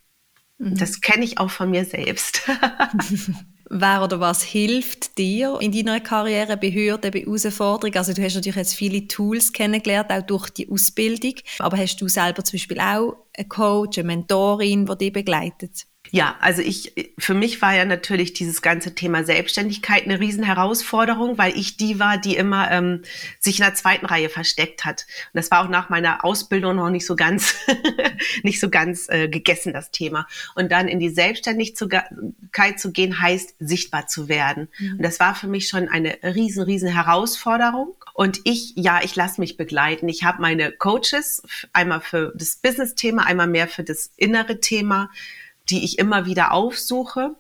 Mhm. 0.60 0.78
Das 0.78 1.02
kenne 1.02 1.26
ich 1.26 1.40
auch 1.40 1.50
von 1.50 1.72
mir 1.72 1.86
selbst. 1.86 2.44
Wer 3.70 4.04
oder 4.04 4.20
was 4.20 4.44
hilft 4.44 5.18
dir 5.18 5.58
in 5.60 5.72
deiner 5.72 6.00
Karriere 6.00 6.56
bei 6.56 6.70
bei 7.12 7.22
Herausforderungen? 7.22 7.98
Also 7.98 8.14
du 8.14 8.24
hast 8.24 8.36
natürlich 8.36 8.56
jetzt 8.56 8.76
viele 8.76 9.08
Tools 9.08 9.54
kennengelernt, 9.54 10.12
auch 10.12 10.22
durch 10.22 10.50
die 10.52 10.70
Ausbildung. 10.70 11.34
Aber 11.58 11.78
hast 11.78 12.00
du 12.00 12.08
selber 12.08 12.44
zum 12.44 12.58
Beispiel 12.58 12.80
auch 12.80 13.16
einen 13.36 13.50
Coach, 13.50 13.98
eine 13.98 14.08
Mentorin, 14.08 14.86
die 14.86 14.98
dich 14.98 15.14
begleitet? 15.14 15.88
Ja, 16.12 16.36
also 16.40 16.62
ich, 16.62 16.94
für 17.18 17.34
mich 17.34 17.62
war 17.62 17.76
ja 17.76 17.86
natürlich 17.86 18.34
dieses 18.34 18.62
ganze 18.62 18.96
Thema 18.96 19.24
Selbstständigkeit 19.24 20.04
eine 20.04 20.20
Riesenherausforderung, 20.20 21.38
weil 21.38 21.58
ich 21.58 21.78
die 21.78 22.00
war, 22.00 22.18
die 22.18 22.36
immer 22.36 22.70
ähm, 22.72 23.02
sich 23.40 23.60
in 23.60 23.66
der 23.66 23.76
zweiten 23.76 24.06
Reihe 24.06 24.30
versteckt 24.30 24.86
hat. 24.86 25.06
Und 25.34 25.38
das 25.38 25.52
war 25.52 25.64
auch 25.64 25.70
nach 25.70 25.90
meiner 25.90 26.24
Ausbildung 26.24 26.76
noch 26.76 26.90
nicht 26.90 27.06
so 27.06 27.16
ganz, 27.16 27.56
nicht 28.44 28.60
so 28.60 28.70
ganz 28.70 29.10
äh, 29.10 29.28
gegessen, 29.28 29.74
das 29.74 29.92
Thema. 29.92 30.28
Und 30.56 30.72
dann 30.72 30.88
in 30.88 31.00
die 31.00 31.10
Selbstständigkeit 31.10 32.80
zu 32.80 32.92
gehen, 32.92 33.22
heißt 33.22 33.56
sichtbar 33.60 34.08
zu 34.08 34.30
werden. 34.30 34.70
Mhm. 34.80 34.94
Und 34.94 35.02
das 35.04 35.20
war 35.20 35.36
für 35.36 35.48
mich 35.48 35.68
schon 35.68 35.90
eine 35.90 36.18
riesen, 36.24 36.64
riesen 36.64 36.90
Herausforderung. 36.90 37.96
Und 38.14 38.40
ich, 38.46 38.74
ja, 38.76 39.02
ich 39.04 39.16
lasse 39.16 39.42
mich 39.42 39.58
begleiten. 39.58 40.08
Ich 40.08 40.24
habe 40.24 40.42
meine 40.42 40.72
Coaches, 40.72 41.44
einmal 41.74 42.02
für 42.02 42.32
das 42.36 42.56
Business-Thema, 42.58 43.26
einmal 43.26 43.48
mehr 43.48 43.68
für 43.68 43.84
das 43.84 44.12
innere 44.16 44.60
Thema 44.60 45.10
die 45.70 45.84
ich 45.84 46.00
immer 46.00 46.26
wieder 46.26 46.52
aufsuche. 46.52 47.36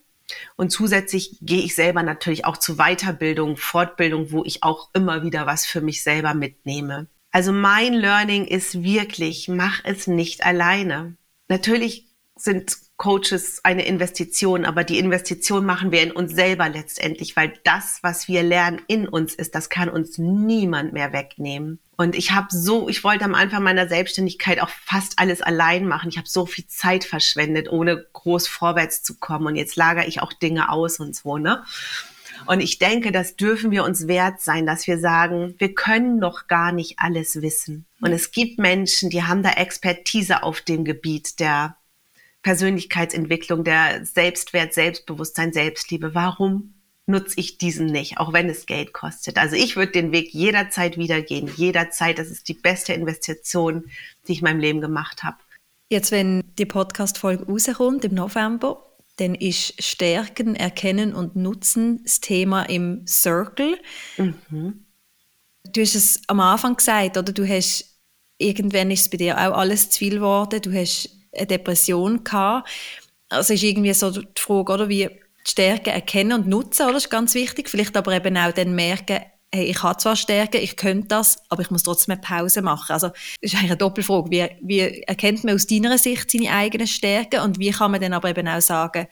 Und 0.55 0.71
zusätzlich 0.71 1.37
gehe 1.41 1.63
ich 1.63 1.75
selber 1.75 2.03
natürlich 2.03 2.45
auch 2.45 2.57
zu 2.57 2.77
Weiterbildung, 2.77 3.57
Fortbildung, 3.57 4.31
wo 4.31 4.43
ich 4.43 4.63
auch 4.63 4.89
immer 4.93 5.23
wieder 5.23 5.45
was 5.45 5.65
für 5.65 5.81
mich 5.81 6.01
selber 6.03 6.33
mitnehme. 6.33 7.07
Also 7.31 7.51
mein 7.51 7.93
Learning 7.93 8.45
ist 8.45 8.81
wirklich, 8.81 9.47
mach 9.47 9.81
es 9.83 10.07
nicht 10.07 10.45
alleine. 10.45 11.15
Natürlich 11.47 12.05
sind 12.35 12.77
Coaches 12.97 13.59
eine 13.63 13.85
Investition, 13.85 14.65
aber 14.65 14.83
die 14.83 14.99
Investition 14.99 15.65
machen 15.65 15.91
wir 15.91 16.01
in 16.01 16.11
uns 16.11 16.33
selber 16.33 16.69
letztendlich, 16.69 17.35
weil 17.35 17.53
das, 17.63 17.99
was 18.01 18.27
wir 18.27 18.41
lernen 18.41 18.81
in 18.87 19.07
uns 19.07 19.35
ist, 19.35 19.53
das 19.53 19.69
kann 19.69 19.89
uns 19.89 20.17
niemand 20.17 20.93
mehr 20.93 21.11
wegnehmen. 21.11 21.79
Und 21.97 22.15
ich 22.15 22.31
habe 22.31 22.47
so, 22.49 22.89
ich 22.89 23.03
wollte 23.03 23.25
am 23.25 23.35
Anfang 23.35 23.63
meiner 23.63 23.87
Selbstständigkeit 23.87 24.61
auch 24.61 24.69
fast 24.69 25.17
alles 25.17 25.41
allein 25.41 25.87
machen. 25.87 26.09
Ich 26.09 26.17
habe 26.17 26.27
so 26.27 26.45
viel 26.45 26.67
Zeit 26.67 27.05
verschwendet, 27.05 27.69
ohne 27.71 28.05
groß 28.13 28.47
vorwärts 28.47 29.01
zu 29.01 29.17
kommen. 29.17 29.47
Und 29.47 29.55
jetzt 29.55 29.75
lagere 29.75 30.05
ich 30.05 30.21
auch 30.21 30.33
Dinge 30.33 30.69
aus 30.69 30.99
und 30.99 31.15
so, 31.15 31.37
ne? 31.37 31.63
Und 32.47 32.59
ich 32.59 32.79
denke, 32.79 33.13
das 33.13 33.37
dürfen 33.37 33.71
wir 33.71 33.85
uns 33.85 34.07
wert 34.07 34.41
sein, 34.41 34.65
dass 34.65 34.87
wir 34.87 34.99
sagen, 34.99 35.55
wir 35.57 35.73
können 35.73 36.19
noch 36.19 36.47
gar 36.47 36.73
nicht 36.73 36.99
alles 36.99 37.41
wissen. 37.41 37.85
Und 38.01 38.11
es 38.11 38.31
gibt 38.31 38.59
Menschen, 38.59 39.09
die 39.09 39.23
haben 39.23 39.41
da 39.41 39.51
Expertise 39.51 40.43
auf 40.43 40.59
dem 40.61 40.83
Gebiet 40.83 41.39
der 41.39 41.77
Persönlichkeitsentwicklung, 42.43 43.63
der 43.63 44.05
Selbstwert, 44.05 44.73
Selbstbewusstsein, 44.73 45.53
Selbstliebe. 45.53 46.13
Warum 46.13 46.75
nutze 47.07 47.39
ich 47.39 47.57
diesen 47.57 47.87
nicht, 47.87 48.17
auch 48.17 48.33
wenn 48.33 48.49
es 48.49 48.65
Geld 48.65 48.93
kostet. 48.93 49.37
Also 49.37 49.55
ich 49.55 49.75
würde 49.75 49.91
den 49.91 50.11
Weg 50.11 50.33
jederzeit 50.33 50.97
wieder 50.97 51.21
gehen, 51.21 51.49
jederzeit. 51.55 52.17
Das 52.17 52.29
ist 52.29 52.47
die 52.47 52.53
beste 52.53 52.93
Investition, 52.93 53.85
die 54.27 54.33
ich 54.33 54.39
in 54.39 54.45
meinem 54.45 54.59
Leben 54.59 54.81
gemacht 54.81 55.23
habe. 55.23 55.37
Jetzt, 55.89 56.11
wenn 56.11 56.43
die 56.57 56.65
Podcast-Folge 56.65 57.45
rauskommt 57.45 58.05
im 58.05 58.15
November, 58.15 58.83
dann 59.17 59.35
ist 59.35 59.81
Stärken, 59.81 60.55
Erkennen 60.55 61.13
und 61.13 61.35
Nutzen 61.35 62.03
das 62.03 62.19
Thema 62.21 62.63
im 62.63 63.05
Circle. 63.07 63.77
Mhm. 64.17 64.85
Du 65.63 65.81
hast 65.81 65.95
es 65.95 66.21
am 66.27 66.39
Anfang 66.39 66.75
gesagt, 66.75 67.17
oder 67.17 67.31
du 67.31 67.47
hast 67.47 67.95
irgendwann 68.37 68.91
ist 68.91 69.01
es 69.01 69.09
bei 69.09 69.17
dir 69.17 69.37
auch 69.37 69.57
alles 69.57 69.89
zu 69.89 69.99
viel 69.99 70.15
geworden. 70.15 70.61
Du 70.61 70.73
hast 70.73 71.09
eine 71.33 71.47
Depression 71.47 72.23
gehabt. 72.23 72.69
Also 73.29 73.53
ist 73.53 73.63
irgendwie 73.63 73.93
so 73.93 74.11
die 74.11 74.27
Frage, 74.37 74.73
oder 74.73 74.89
wie 74.89 75.09
Stärken 75.47 75.89
erkennen 75.89 76.33
und 76.33 76.47
nutzen, 76.47 76.83
oder? 76.83 76.93
Das 76.93 77.05
ist 77.05 77.09
ganz 77.09 77.33
wichtig. 77.33 77.69
Vielleicht 77.69 77.95
aber 77.95 78.13
eben 78.13 78.35
auch 78.37 78.51
dann 78.51 78.75
merken, 78.75 79.19
hey, 79.53 79.65
ich 79.65 79.83
habe 79.83 79.97
zwar 79.97 80.15
Stärken, 80.15 80.61
ich 80.61 80.75
könnte 80.75 81.07
das, 81.07 81.37
aber 81.49 81.61
ich 81.61 81.71
muss 81.71 81.83
trotzdem 81.83 82.13
eine 82.13 82.21
Pause 82.21 82.61
machen. 82.61 82.91
Also, 82.91 83.09
das 83.09 83.17
ist 83.41 83.53
eigentlich 83.55 83.71
eine 83.71 83.77
Doppelfrage. 83.77 84.29
Wie, 84.29 84.49
wie 84.61 85.01
erkennt 85.03 85.43
man 85.43 85.55
aus 85.55 85.67
deiner 85.67 85.97
Sicht 85.97 86.29
seine 86.31 86.51
eigenen 86.51 86.87
Stärken 86.87 87.41
und 87.41 87.59
wie 87.59 87.71
kann 87.71 87.91
man 87.91 88.01
dann 88.01 88.13
aber 88.13 88.29
eben 88.29 88.47
auch 88.47 88.61
sagen, 88.61 89.07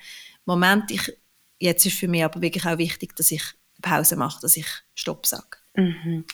Moment, 0.45 0.91
ich, 0.91 1.13
jetzt 1.59 1.85
ist 1.85 1.97
für 1.97 2.07
mich 2.07 2.23
aber 2.23 2.41
wirklich 2.41 2.65
auch 2.65 2.77
wichtig, 2.77 3.15
dass 3.15 3.31
ich 3.31 3.43
Pause 3.81 4.15
mache, 4.15 4.41
dass 4.41 4.57
ich 4.57 4.67
Stopp 4.95 5.25
sage. 5.25 5.57
Mhm. 5.75 6.25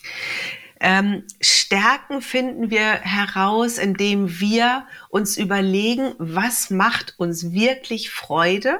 Ähm, 0.81 1.23
Stärken 1.41 2.21
finden 2.21 2.71
wir 2.71 3.01
heraus, 3.01 3.77
indem 3.77 4.39
wir 4.39 4.87
uns 5.09 5.37
überlegen, 5.37 6.13
was 6.17 6.69
macht 6.69 7.15
uns 7.17 7.51
wirklich 7.51 8.09
Freude, 8.09 8.79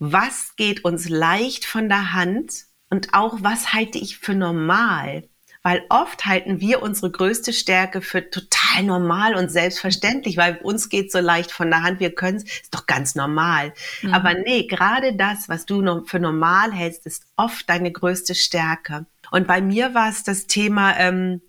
was 0.00 0.56
geht 0.56 0.84
uns 0.84 1.08
leicht 1.08 1.66
von 1.66 1.88
der 1.88 2.12
Hand 2.12 2.64
und 2.88 3.14
auch 3.14 3.38
was 3.42 3.72
halte 3.72 3.98
ich 3.98 4.18
für 4.18 4.34
normal. 4.34 5.28
Weil 5.62 5.84
oft 5.90 6.24
halten 6.24 6.60
wir 6.60 6.80
unsere 6.80 7.10
größte 7.10 7.52
Stärke 7.52 8.00
für 8.00 8.30
total 8.30 8.82
normal 8.82 9.34
und 9.34 9.50
selbstverständlich, 9.50 10.38
weil 10.38 10.56
uns 10.62 10.88
geht 10.88 11.12
so 11.12 11.18
leicht 11.18 11.52
von 11.52 11.68
der 11.68 11.82
Hand, 11.82 12.00
wir 12.00 12.14
können 12.14 12.38
es, 12.38 12.44
ist 12.44 12.74
doch 12.74 12.86
ganz 12.86 13.14
normal. 13.14 13.74
Mhm. 14.00 14.14
Aber 14.14 14.32
nee, 14.32 14.66
gerade 14.66 15.14
das, 15.14 15.50
was 15.50 15.66
du 15.66 16.06
für 16.06 16.18
normal 16.18 16.72
hältst, 16.72 17.04
ist 17.04 17.24
oft 17.36 17.68
deine 17.68 17.92
größte 17.92 18.34
Stärke. 18.34 19.04
Und 19.30 19.46
bei 19.46 19.60
mir 19.60 19.92
war 19.92 20.08
es 20.08 20.24
das 20.24 20.46
Thema 20.46 20.96
ähm, 20.98 21.42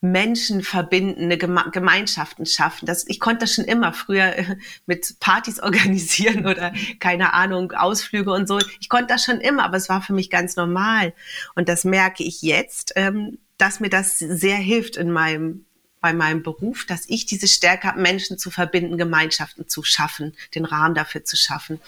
Menschen 0.00 0.62
verbinden, 0.62 1.24
eine 1.24 1.38
Geme 1.38 1.70
Gemeinschaften 1.72 2.46
schaffen. 2.46 2.86
Das, 2.86 3.06
ich 3.08 3.18
konnte 3.18 3.40
das 3.40 3.54
schon 3.54 3.64
immer 3.64 3.92
früher 3.92 4.36
äh, 4.36 4.56
mit 4.86 5.18
Partys 5.18 5.60
organisieren 5.62 6.46
oder 6.46 6.72
keine 7.00 7.32
Ahnung, 7.34 7.72
Ausflüge 7.72 8.32
und 8.32 8.46
so. 8.46 8.58
Ich 8.80 8.88
konnte 8.88 9.08
das 9.08 9.24
schon 9.24 9.40
immer, 9.40 9.64
aber 9.64 9.76
es 9.76 9.88
war 9.88 10.00
für 10.00 10.12
mich 10.12 10.30
ganz 10.30 10.56
normal. 10.56 11.12
Und 11.54 11.68
das 11.68 11.84
merke 11.84 12.22
ich 12.22 12.42
jetzt, 12.42 12.92
ähm, 12.96 13.38
dass 13.56 13.80
mir 13.80 13.90
das 13.90 14.18
sehr 14.18 14.56
hilft 14.56 14.96
in 14.96 15.10
meinem 15.10 15.64
bei 16.00 16.12
meinem 16.12 16.44
Beruf, 16.44 16.86
dass 16.86 17.08
ich 17.08 17.26
diese 17.26 17.48
Stärke 17.48 17.88
habe, 17.88 18.00
Menschen 18.00 18.38
zu 18.38 18.52
verbinden, 18.52 18.98
Gemeinschaften 18.98 19.68
zu 19.68 19.82
schaffen, 19.82 20.36
den 20.54 20.64
Rahmen 20.64 20.94
dafür 20.94 21.24
zu 21.24 21.36
schaffen. 21.36 21.80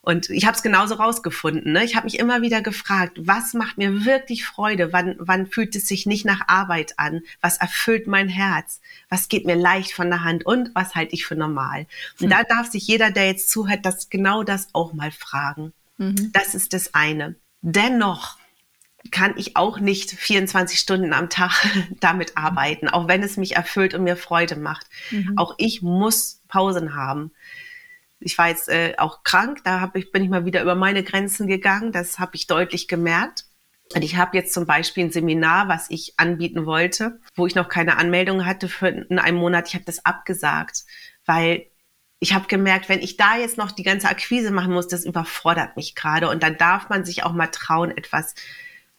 Und 0.00 0.30
ich 0.30 0.46
habe 0.46 0.56
es 0.56 0.62
genauso 0.62 0.94
rausgefunden. 0.94 1.72
Ne? 1.72 1.84
Ich 1.84 1.96
habe 1.96 2.04
mich 2.04 2.18
immer 2.18 2.40
wieder 2.40 2.62
gefragt, 2.62 3.18
was 3.20 3.52
macht 3.52 3.78
mir 3.78 4.04
wirklich 4.04 4.46
Freude? 4.46 4.92
Wann, 4.92 5.16
wann 5.18 5.46
fühlt 5.46 5.74
es 5.76 5.86
sich 5.86 6.06
nicht 6.06 6.24
nach 6.24 6.48
Arbeit 6.48 6.94
an? 6.98 7.20
Was 7.40 7.58
erfüllt 7.58 8.06
mein 8.06 8.28
Herz? 8.28 8.80
Was 9.08 9.28
geht 9.28 9.44
mir 9.44 9.56
leicht 9.56 9.92
von 9.92 10.08
der 10.08 10.24
Hand? 10.24 10.46
Und 10.46 10.70
was 10.74 10.94
halte 10.94 11.14
ich 11.14 11.26
für 11.26 11.36
normal? 11.36 11.86
Und 12.20 12.24
hm. 12.24 12.30
da 12.30 12.42
darf 12.44 12.70
sich 12.70 12.86
jeder, 12.86 13.10
der 13.10 13.26
jetzt 13.26 13.50
zuhört, 13.50 13.84
das 13.84 14.08
genau 14.08 14.44
das 14.44 14.68
auch 14.72 14.92
mal 14.92 15.10
fragen. 15.10 15.72
Mhm. 15.98 16.30
Das 16.32 16.54
ist 16.54 16.72
das 16.72 16.94
eine. 16.94 17.34
Dennoch 17.60 18.38
kann 19.10 19.34
ich 19.36 19.56
auch 19.56 19.78
nicht 19.78 20.10
24 20.10 20.78
Stunden 20.78 21.12
am 21.12 21.28
Tag 21.28 21.66
damit 22.00 22.36
arbeiten, 22.36 22.88
auch 22.88 23.08
wenn 23.08 23.22
es 23.22 23.36
mich 23.36 23.56
erfüllt 23.56 23.94
und 23.94 24.04
mir 24.04 24.16
Freude 24.16 24.56
macht. 24.56 24.86
Mhm. 25.10 25.36
Auch 25.36 25.54
ich 25.58 25.82
muss 25.82 26.40
Pausen 26.48 26.94
haben 26.94 27.32
ich 28.20 28.36
war 28.38 28.48
jetzt 28.48 28.68
äh, 28.68 28.94
auch 28.98 29.22
krank, 29.22 29.62
da 29.64 29.80
hab 29.80 29.96
ich, 29.96 30.12
bin 30.12 30.24
ich 30.24 30.30
mal 30.30 30.44
wieder 30.44 30.62
über 30.62 30.74
meine 30.74 31.02
Grenzen 31.02 31.46
gegangen, 31.46 31.92
das 31.92 32.18
habe 32.18 32.34
ich 32.34 32.46
deutlich 32.46 32.88
gemerkt. 32.88 33.44
Und 33.94 34.02
ich 34.02 34.16
habe 34.16 34.36
jetzt 34.36 34.52
zum 34.52 34.66
Beispiel 34.66 35.04
ein 35.04 35.12
Seminar, 35.12 35.68
was 35.68 35.88
ich 35.88 36.14
anbieten 36.18 36.66
wollte, 36.66 37.20
wo 37.34 37.46
ich 37.46 37.54
noch 37.54 37.70
keine 37.70 37.96
Anmeldung 37.96 38.44
hatte 38.44 38.68
für 38.68 38.88
in 38.88 39.18
einem 39.18 39.38
Monat. 39.38 39.68
Ich 39.68 39.74
habe 39.74 39.86
das 39.86 40.04
abgesagt, 40.04 40.84
weil 41.24 41.66
ich 42.20 42.34
habe 42.34 42.48
gemerkt, 42.48 42.88
wenn 42.88 43.00
ich 43.00 43.16
da 43.16 43.38
jetzt 43.38 43.56
noch 43.56 43.70
die 43.70 43.84
ganze 43.84 44.08
Akquise 44.08 44.50
machen 44.50 44.74
muss, 44.74 44.88
das 44.88 45.04
überfordert 45.06 45.76
mich 45.76 45.94
gerade. 45.94 46.28
Und 46.28 46.42
dann 46.42 46.58
darf 46.58 46.90
man 46.90 47.04
sich 47.04 47.22
auch 47.22 47.32
mal 47.32 47.46
trauen, 47.46 47.96
etwas 47.96 48.34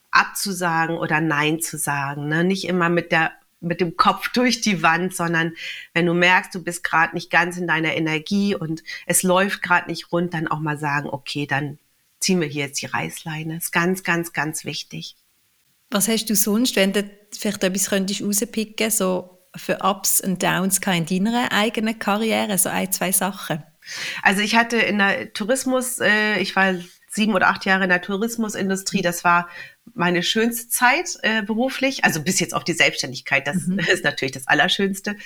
abzusagen 0.10 0.97
oder 0.97 1.21
Nein 1.21 1.60
zu 1.60 1.77
sagen. 1.77 2.27
Ne? 2.27 2.43
Nicht 2.43 2.67
immer 2.67 2.89
mit 2.89 3.12
der 3.12 3.32
mit 3.62 3.82
dem 3.82 3.98
Kopf 3.98 4.30
durch 4.30 4.62
die 4.62 4.84
Wand, 4.84 5.15
sondern 5.15 5.54
wenn 5.93 6.06
du 6.06 6.13
merkst, 6.13 6.54
du 6.56 6.63
bist 6.63 6.84
gerade 6.84 7.13
nicht 7.13 7.30
ganz 7.30 7.58
in 7.58 7.67
deiner 7.67 7.95
Energie 7.95 8.56
und 8.56 8.84
es 9.06 9.24
läuft 9.24 9.62
gerade 9.62 9.89
nicht 9.89 10.12
rund, 10.12 10.34
dann 10.34 10.48
auch 10.48 10.60
mal 10.60 10.78
sagen, 10.78 11.10
okay, 11.10 11.45
dann 11.45 11.78
ziehen 12.19 12.41
wir 12.41 12.48
hier 12.48 12.65
jetzt 12.65 12.82
die 12.82 12.88
Reißleine. 12.88 13.56
Das 13.56 13.65
ist 13.65 13.72
ganz, 13.72 14.04
ganz, 14.04 14.34
ganz 14.34 14.65
wichtig. 14.65 15.15
Was 15.89 16.08
hast 16.08 16.30
du 16.30 16.36
sonst, 16.36 16.76
wenn 16.76 16.93
du 16.93 17.10
vielleicht 17.38 17.63
etwas 17.63 17.89
könntest 17.89 18.22
rauspicken, 18.22 18.91
so 18.91 19.39
für 19.56 19.80
Ups 19.82 20.22
und 20.22 20.43
Downs 20.43 20.80
in 20.80 21.26
deiner 21.26 21.52
eigenen 21.52 21.98
Karriere, 21.98 22.58
so 22.58 22.69
ein, 22.69 22.91
zwei 22.91 23.12
Sachen? 23.12 23.63
Also 24.22 24.41
ich 24.41 24.56
hatte 24.56 24.78
in 24.78 25.00
der 25.00 25.34
Tourismus, 25.34 26.00
äh, 26.00 26.39
ich 26.39 26.56
war 26.56 26.76
sieben 27.10 27.34
oder 27.34 27.50
acht 27.50 27.65
Jahre 27.65 27.84
in 27.84 27.89
der 27.89 28.02
Tourismusindustrie. 28.02 29.02
Das 29.02 29.24
war 29.24 29.50
meine 29.93 30.24
schönste 30.24 30.69
Zeit 30.69 31.17
äh, 31.24 31.41
beruflich. 31.41 32.04
Also 32.04 32.22
bis 32.22 32.39
jetzt 32.39 32.54
auf 32.54 32.63
die 32.63 32.74
Selbstständigkeit. 32.74 33.48
Das 33.48 33.67
mhm. 33.67 33.80
ist 33.91 34.04
natürlich 34.04 34.34
das 34.34 34.48
Allerschönste. 34.48 35.17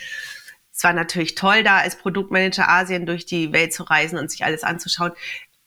Es 0.72 0.84
war 0.84 0.93
natürlich 0.93 1.36
toll, 1.36 1.63
da 1.63 1.78
als 1.78 1.98
Produktmanager 1.98 2.67
Asien 2.67 3.06
durch 3.06 3.26
die 3.26 3.54
Welt 3.54 3.74
zu 3.74 3.84
reisen 3.84 4.17
und 4.17 4.32
sich 4.32 4.43
alles 4.43 4.63
anzuschauen. 4.63 5.12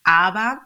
Aber 0.03 0.61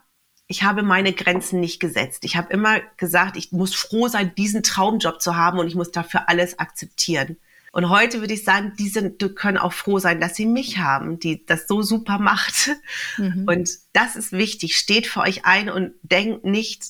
ich 0.47 0.63
habe 0.63 0.83
meine 0.83 1.13
Grenzen 1.13 1.61
nicht 1.61 1.79
gesetzt. 1.79 2.25
Ich 2.25 2.37
habe 2.37 2.53
immer 2.53 2.81
gesagt, 2.97 3.37
ich 3.37 3.53
muss 3.53 3.75
froh 3.75 4.09
sein, 4.09 4.35
diesen 4.35 4.63
Traumjob 4.63 5.21
zu 5.21 5.37
haben 5.37 5.59
und 5.59 5.69
ich 5.69 5.75
muss 5.75 5.91
dafür 5.91 6.29
alles 6.29 6.59
akzeptieren. 6.59 7.37
Und 7.73 7.89
heute 7.89 8.21
würde 8.21 8.35
ich 8.35 8.45
sagen, 8.45 8.73
die 8.79 8.89
sind, 8.89 9.23
die 9.23 9.29
können 9.29 9.59
auch 9.59 9.73
froh 9.73 9.99
sein, 9.99 10.21
dass 10.21 10.35
sie 10.35 10.47
mich 10.47 10.79
haben, 10.79 11.19
die 11.19 11.47
das 11.47 11.69
so 11.69 11.83
super 11.83 12.19
macht. 12.19 12.71
Mhm. 13.17 13.45
Und 13.47 13.71
das 13.93 14.17
ist 14.17 14.33
wichtig. 14.33 14.77
Steht 14.77 15.07
für 15.07 15.21
euch 15.21 15.45
ein 15.45 15.71
und 15.71 15.93
denkt 16.03 16.45
nicht, 16.45 16.85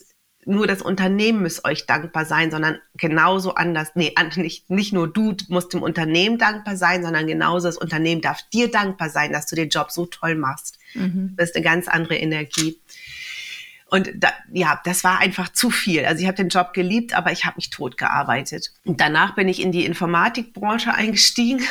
nur 0.46 0.66
das 0.66 0.80
Unternehmen 0.80 1.42
muss 1.42 1.64
euch 1.64 1.86
dankbar 1.86 2.24
sein, 2.24 2.50
sondern 2.50 2.78
genauso 2.94 3.54
anders. 3.54 3.90
Nee, 3.94 4.14
nicht, 4.36 4.70
nicht 4.70 4.92
nur 4.92 5.06
du 5.06 5.36
musst 5.48 5.72
dem 5.74 5.82
Unternehmen 5.82 6.38
dankbar 6.38 6.76
sein, 6.76 7.02
sondern 7.02 7.26
genauso 7.26 7.68
das 7.68 7.76
Unternehmen 7.76 8.22
darf 8.22 8.40
dir 8.50 8.70
dankbar 8.70 9.10
sein, 9.10 9.32
dass 9.32 9.46
du 9.46 9.56
den 9.56 9.68
Job 9.68 9.90
so 9.90 10.06
toll 10.06 10.34
machst. 10.34 10.78
Mhm. 10.94 11.34
Das 11.36 11.50
ist 11.50 11.56
eine 11.56 11.64
ganz 11.64 11.88
andere 11.88 12.16
Energie. 12.16 12.80
Und 13.90 14.10
da, 14.14 14.32
ja, 14.52 14.80
das 14.84 15.02
war 15.04 15.18
einfach 15.18 15.50
zu 15.50 15.70
viel. 15.70 16.04
Also 16.04 16.22
ich 16.22 16.26
habe 16.26 16.36
den 16.36 16.48
Job 16.48 16.72
geliebt, 16.72 17.14
aber 17.14 17.32
ich 17.32 17.44
habe 17.44 17.56
mich 17.56 17.70
tot 17.70 17.96
gearbeitet. 17.96 18.72
Und 18.84 19.00
danach 19.00 19.34
bin 19.34 19.48
ich 19.48 19.60
in 19.60 19.72
die 19.72 19.84
Informatikbranche 19.84 20.94
eingestiegen. 20.94 21.60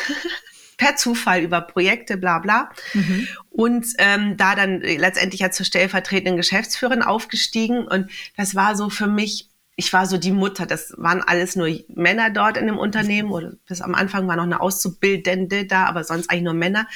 per 0.80 0.96
Zufall 0.96 1.42
über 1.42 1.62
Projekte, 1.62 2.18
bla 2.18 2.40
bla. 2.40 2.72
Mhm. 2.94 3.28
Und 3.50 3.86
ähm, 4.00 4.38
da 4.38 4.56
dann 4.56 4.80
letztendlich 4.80 5.42
ja 5.42 5.52
zur 5.52 5.66
stellvertretenden 5.66 6.38
Geschäftsführerin 6.38 7.04
aufgestiegen. 7.04 7.86
Und 7.86 8.10
das 8.38 8.56
war 8.56 8.76
so 8.76 8.90
für 8.90 9.08
mich, 9.08 9.50
ich 9.76 9.94
war 9.94 10.06
so 10.06 10.18
die 10.18 10.32
Mutter. 10.32 10.66
Das 10.66 10.94
waren 10.98 11.22
alles 11.22 11.56
nur 11.56 11.70
Männer 11.90 12.30
dort 12.30 12.58
in 12.58 12.66
dem 12.66 12.78
Unternehmen. 12.78 13.30
Oder 13.30 13.54
bis 13.68 13.82
am 13.82 13.94
Anfang 13.94 14.28
war 14.28 14.38
noch 14.38 14.44
eine 14.44 14.62
Auszubildende 14.62 15.66
da, 15.66 15.86
aber 15.86 16.04
sonst 16.04 16.30
eigentlich 16.30 16.44
nur 16.44 16.54
Männer. 16.54 16.88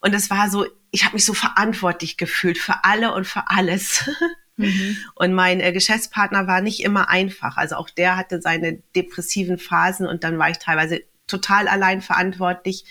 Und 0.00 0.14
es 0.14 0.30
war 0.30 0.50
so, 0.50 0.66
ich 0.90 1.04
habe 1.04 1.14
mich 1.14 1.24
so 1.24 1.34
verantwortlich 1.34 2.16
gefühlt 2.16 2.58
für 2.58 2.84
alle 2.84 3.12
und 3.12 3.26
für 3.26 3.44
alles. 3.48 4.10
Mhm. 4.56 4.96
Und 5.14 5.32
mein 5.32 5.60
äh, 5.60 5.72
Geschäftspartner 5.72 6.46
war 6.46 6.60
nicht 6.60 6.82
immer 6.82 7.08
einfach. 7.08 7.56
Also 7.56 7.76
auch 7.76 7.90
der 7.90 8.16
hatte 8.16 8.40
seine 8.40 8.82
depressiven 8.94 9.58
Phasen 9.58 10.06
und 10.06 10.24
dann 10.24 10.38
war 10.38 10.50
ich 10.50 10.58
teilweise 10.58 11.02
total 11.26 11.68
allein 11.68 12.02
verantwortlich. 12.02 12.84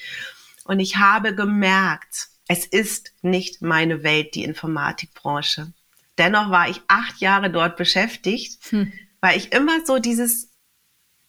Und 0.65 0.80
ich 0.80 0.97
habe 0.97 1.36
gemerkt, 1.36 2.30
es 2.47 2.65
ist 2.65 3.13
nicht 3.21 3.62
meine 3.62 4.04
Welt, 4.04 4.36
die 4.36 4.43
Informatikbranche. 4.43 5.73
Dennoch 6.17 6.49
war 6.49 6.69
ich 6.69 6.82
acht 6.88 7.19
Jahre 7.19 7.49
dort 7.49 7.75
beschäftigt, 7.78 8.60
hm. 8.69 8.93
weil 9.19 9.38
ich 9.38 9.51
immer 9.51 9.86
so 9.86 9.99
dieses, 9.99 10.49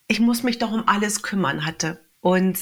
ich 0.08 0.20
muss 0.20 0.42
mich 0.42 0.58
doch 0.58 0.72
um 0.72 0.86
alles 0.86 1.22
kümmern 1.22 1.64
hatte. 1.64 2.00
Und 2.20 2.58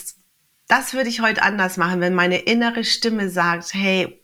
das 0.68 0.94
würde 0.94 1.10
ich 1.10 1.20
heute 1.20 1.42
anders 1.42 1.76
machen, 1.76 2.00
wenn 2.00 2.14
meine 2.14 2.38
innere 2.38 2.84
Stimme 2.84 3.28
sagt, 3.28 3.74
hey, 3.74 4.20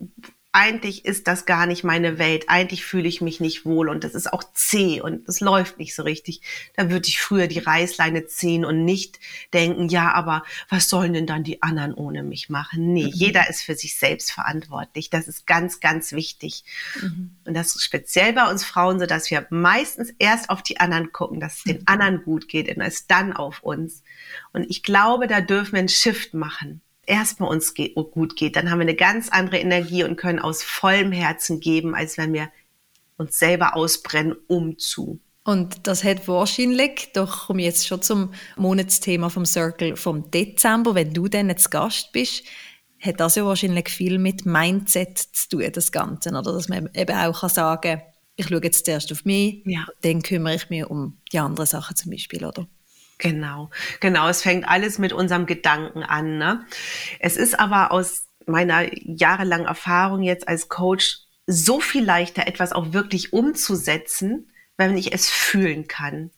eigentlich 0.52 1.04
ist 1.04 1.28
das 1.28 1.46
gar 1.46 1.66
nicht 1.66 1.84
meine 1.84 2.18
Welt, 2.18 2.46
eigentlich 2.48 2.84
fühle 2.84 3.06
ich 3.06 3.20
mich 3.20 3.38
nicht 3.38 3.64
wohl 3.64 3.88
und 3.88 4.02
das 4.02 4.14
ist 4.14 4.32
auch 4.32 4.42
zäh 4.52 5.00
und 5.00 5.28
es 5.28 5.40
läuft 5.40 5.78
nicht 5.78 5.94
so 5.94 6.02
richtig, 6.02 6.40
dann 6.74 6.90
würde 6.90 7.06
ich 7.06 7.20
früher 7.20 7.46
die 7.46 7.60
Reißleine 7.60 8.26
ziehen 8.26 8.64
und 8.64 8.84
nicht 8.84 9.20
denken, 9.54 9.88
ja, 9.88 10.12
aber 10.12 10.42
was 10.68 10.88
sollen 10.88 11.12
denn 11.12 11.26
dann 11.26 11.44
die 11.44 11.62
anderen 11.62 11.94
ohne 11.94 12.24
mich 12.24 12.48
machen? 12.48 12.92
Nee, 12.92 13.04
mhm. 13.04 13.12
jeder 13.12 13.48
ist 13.48 13.62
für 13.62 13.76
sich 13.76 13.96
selbst 13.96 14.32
verantwortlich. 14.32 15.08
Das 15.08 15.28
ist 15.28 15.46
ganz, 15.46 15.78
ganz 15.78 16.10
wichtig. 16.10 16.64
Mhm. 17.00 17.36
Und 17.44 17.54
das 17.54 17.76
ist 17.76 17.84
speziell 17.84 18.32
bei 18.32 18.50
uns 18.50 18.64
Frauen 18.64 18.98
so, 18.98 19.06
dass 19.06 19.30
wir 19.30 19.46
meistens 19.50 20.12
erst 20.18 20.50
auf 20.50 20.62
die 20.62 20.80
anderen 20.80 21.12
gucken, 21.12 21.38
dass 21.38 21.58
es 21.58 21.62
den 21.62 21.76
mhm. 21.78 21.84
anderen 21.86 22.24
gut 22.24 22.48
geht 22.48 22.74
und 22.74 22.82
es 22.82 23.06
dann 23.06 23.32
auf 23.32 23.62
uns. 23.62 24.02
Und 24.52 24.68
ich 24.68 24.82
glaube, 24.82 25.28
da 25.28 25.40
dürfen 25.40 25.72
wir 25.72 25.78
einen 25.78 25.88
Shift 25.88 26.34
machen 26.34 26.80
erstmal 27.06 27.50
uns 27.50 27.74
ge 27.74 27.94
gut 27.94 28.36
geht, 28.36 28.56
dann 28.56 28.70
haben 28.70 28.78
wir 28.78 28.86
eine 28.86 28.94
ganz 28.94 29.28
andere 29.30 29.58
Energie 29.58 30.04
und 30.04 30.16
können 30.16 30.38
aus 30.38 30.62
vollem 30.62 31.12
Herzen 31.12 31.60
geben, 31.60 31.94
als 31.94 32.18
wenn 32.18 32.32
wir 32.32 32.50
uns 33.16 33.38
selber 33.38 33.76
ausbrennen, 33.76 34.36
um 34.46 34.78
zu. 34.78 35.20
Und 35.44 35.86
das 35.86 36.04
hat 36.04 36.28
wahrscheinlich, 36.28 37.10
doch 37.14 37.46
komme 37.46 37.62
ich 37.62 37.66
jetzt 37.66 37.86
schon 37.86 38.02
zum 38.02 38.32
Monatsthema 38.56 39.30
vom 39.30 39.46
Circle 39.46 39.96
vom 39.96 40.30
Dezember, 40.30 40.94
wenn 40.94 41.12
du 41.12 41.28
dann 41.28 41.48
jetzt 41.48 41.70
Gast 41.70 42.12
bist, 42.12 42.44
hat 43.00 43.18
das 43.18 43.34
ja 43.34 43.44
wahrscheinlich 43.44 43.88
viel 43.88 44.18
mit 44.18 44.44
Mindset 44.44 45.18
zu 45.18 45.48
tun, 45.48 45.72
das 45.72 45.90
Ganze. 45.90 46.30
Oder 46.30 46.52
dass 46.52 46.68
man 46.68 46.90
eben 46.94 47.16
auch 47.16 47.40
kann 47.40 47.50
sagen 47.50 48.02
ich 48.40 48.48
schaue 48.48 48.62
jetzt 48.62 48.86
zuerst 48.86 49.12
auf 49.12 49.24
mich, 49.24 49.62
ja. 49.66 49.86
dann 50.00 50.22
kümmere 50.22 50.54
ich 50.54 50.70
mich 50.70 50.86
um 50.86 51.18
die 51.32 51.38
anderen 51.38 51.66
Sachen 51.66 51.94
zum 51.94 52.10
Beispiel, 52.10 52.44
oder? 52.44 52.66
Genau, 53.20 53.70
genau. 54.00 54.28
Es 54.28 54.42
fängt 54.42 54.66
alles 54.68 54.98
mit 54.98 55.12
unserem 55.12 55.46
Gedanken 55.46 56.02
an. 56.02 56.38
Ne? 56.38 56.64
Es 57.20 57.36
ist 57.36 57.58
aber 57.58 57.92
aus 57.92 58.26
meiner 58.46 58.88
jahrelangen 58.94 59.66
Erfahrung 59.66 60.22
jetzt 60.22 60.48
als 60.48 60.68
Coach 60.68 61.18
so 61.46 61.80
viel 61.80 62.04
leichter, 62.04 62.46
etwas 62.46 62.72
auch 62.72 62.92
wirklich 62.92 63.32
umzusetzen, 63.32 64.50
wenn 64.76 64.96
ich 64.96 65.12
es 65.12 65.28
fühlen 65.28 65.86
kann. 65.86 66.30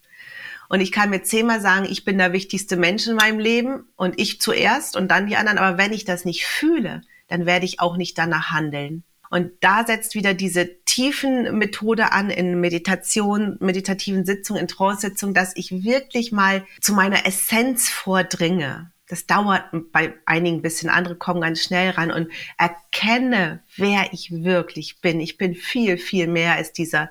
Und 0.68 0.80
ich 0.80 0.90
kann 0.90 1.10
mir 1.10 1.22
zehnmal 1.22 1.60
sagen, 1.60 1.86
ich 1.88 2.04
bin 2.04 2.18
der 2.18 2.32
wichtigste 2.32 2.76
Mensch 2.76 3.06
in 3.06 3.14
meinem 3.14 3.38
Leben 3.38 3.84
und 3.96 4.18
ich 4.18 4.40
zuerst 4.40 4.96
und 4.96 5.08
dann 5.08 5.26
die 5.26 5.36
anderen. 5.36 5.58
Aber 5.58 5.78
wenn 5.78 5.92
ich 5.92 6.04
das 6.04 6.24
nicht 6.24 6.46
fühle, 6.46 7.02
dann 7.28 7.46
werde 7.46 7.66
ich 7.66 7.78
auch 7.78 7.96
nicht 7.96 8.16
danach 8.18 8.50
handeln. 8.50 9.04
Und 9.30 9.52
da 9.60 9.86
setzt 9.86 10.14
wieder 10.14 10.34
diese 10.34 10.81
tiefen 10.92 11.56
Methode 11.56 12.12
an 12.12 12.28
in 12.28 12.60
Meditation, 12.60 13.56
meditativen 13.60 14.26
Sitzungen, 14.26 14.60
in 14.60 14.68
Trance-Sitzungen, 14.68 15.34
dass 15.34 15.56
ich 15.56 15.84
wirklich 15.84 16.32
mal 16.32 16.66
zu 16.82 16.92
meiner 16.92 17.24
Essenz 17.24 17.88
vordringe. 17.88 18.92
Das 19.08 19.26
dauert 19.26 19.64
bei 19.90 20.12
einigen 20.26 20.58
ein 20.58 20.62
bisschen, 20.62 20.90
andere 20.90 21.16
kommen 21.16 21.40
ganz 21.40 21.62
schnell 21.62 21.90
ran 21.92 22.10
und 22.10 22.30
erkenne, 22.58 23.62
wer 23.76 24.12
ich 24.12 24.44
wirklich 24.44 25.00
bin. 25.00 25.20
Ich 25.20 25.38
bin 25.38 25.54
viel, 25.54 25.96
viel 25.96 26.26
mehr 26.26 26.56
als 26.56 26.74
dieser 26.74 27.10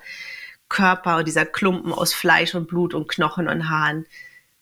Körper 0.68 1.16
und 1.16 1.26
dieser 1.26 1.44
Klumpen 1.44 1.92
aus 1.92 2.14
Fleisch 2.14 2.54
und 2.54 2.68
Blut 2.68 2.94
und 2.94 3.08
Knochen 3.08 3.48
und 3.48 3.68
Haaren. 3.68 4.06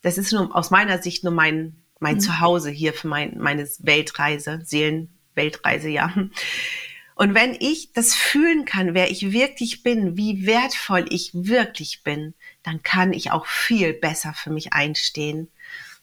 Das 0.01 0.17
ist 0.17 0.33
nur 0.33 0.57
aus 0.57 0.71
meiner 0.71 0.97
Sicht 1.03 1.25
nur 1.25 1.33
mein, 1.35 1.77
mein 1.99 2.17
mhm. 2.17 2.21
Zuhause 2.21 2.71
hier 2.71 2.95
für 2.95 3.09
mein, 3.09 3.37
meine 3.39 3.69
Weltreise, 3.81 4.61
Seelenweltreise, 4.65 5.91
ja. 5.91 6.11
Und 7.21 7.35
wenn 7.35 7.55
ich 7.55 7.93
das 7.93 8.15
fühlen 8.15 8.65
kann, 8.65 8.95
wer 8.95 9.11
ich 9.11 9.31
wirklich 9.31 9.83
bin, 9.83 10.17
wie 10.17 10.47
wertvoll 10.47 11.05
ich 11.11 11.33
wirklich 11.35 12.03
bin, 12.03 12.33
dann 12.63 12.83
kann 12.83 13.13
ich 13.13 13.31
auch 13.31 13.45
viel 13.45 13.93
besser 13.93 14.33
für 14.33 14.49
mich 14.49 14.73
einstehen. 14.73 15.51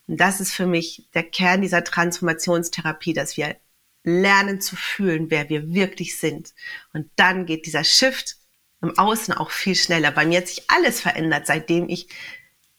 Und 0.05 0.19
das 0.19 0.39
ist 0.39 0.53
für 0.53 0.67
mich 0.67 1.09
der 1.15 1.23
Kern 1.23 1.63
dieser 1.63 1.83
Transformationstherapie, 1.83 3.13
dass 3.13 3.35
wir 3.35 3.55
lernen 4.03 4.61
zu 4.61 4.75
fühlen, 4.75 5.31
wer 5.31 5.49
wir 5.49 5.73
wirklich 5.73 6.19
sind. 6.19 6.53
Und 6.93 7.09
dann 7.15 7.47
geht 7.47 7.65
dieser 7.65 7.83
Shift 7.83 8.35
im 8.83 8.95
Außen 8.95 9.33
auch 9.33 9.49
viel 9.49 9.73
schneller. 9.73 10.11
Bei 10.11 10.23
mir 10.23 10.37
hat 10.41 10.47
sich 10.47 10.69
alles 10.69 11.01
verändert, 11.01 11.47
seitdem 11.47 11.89
ich 11.89 12.09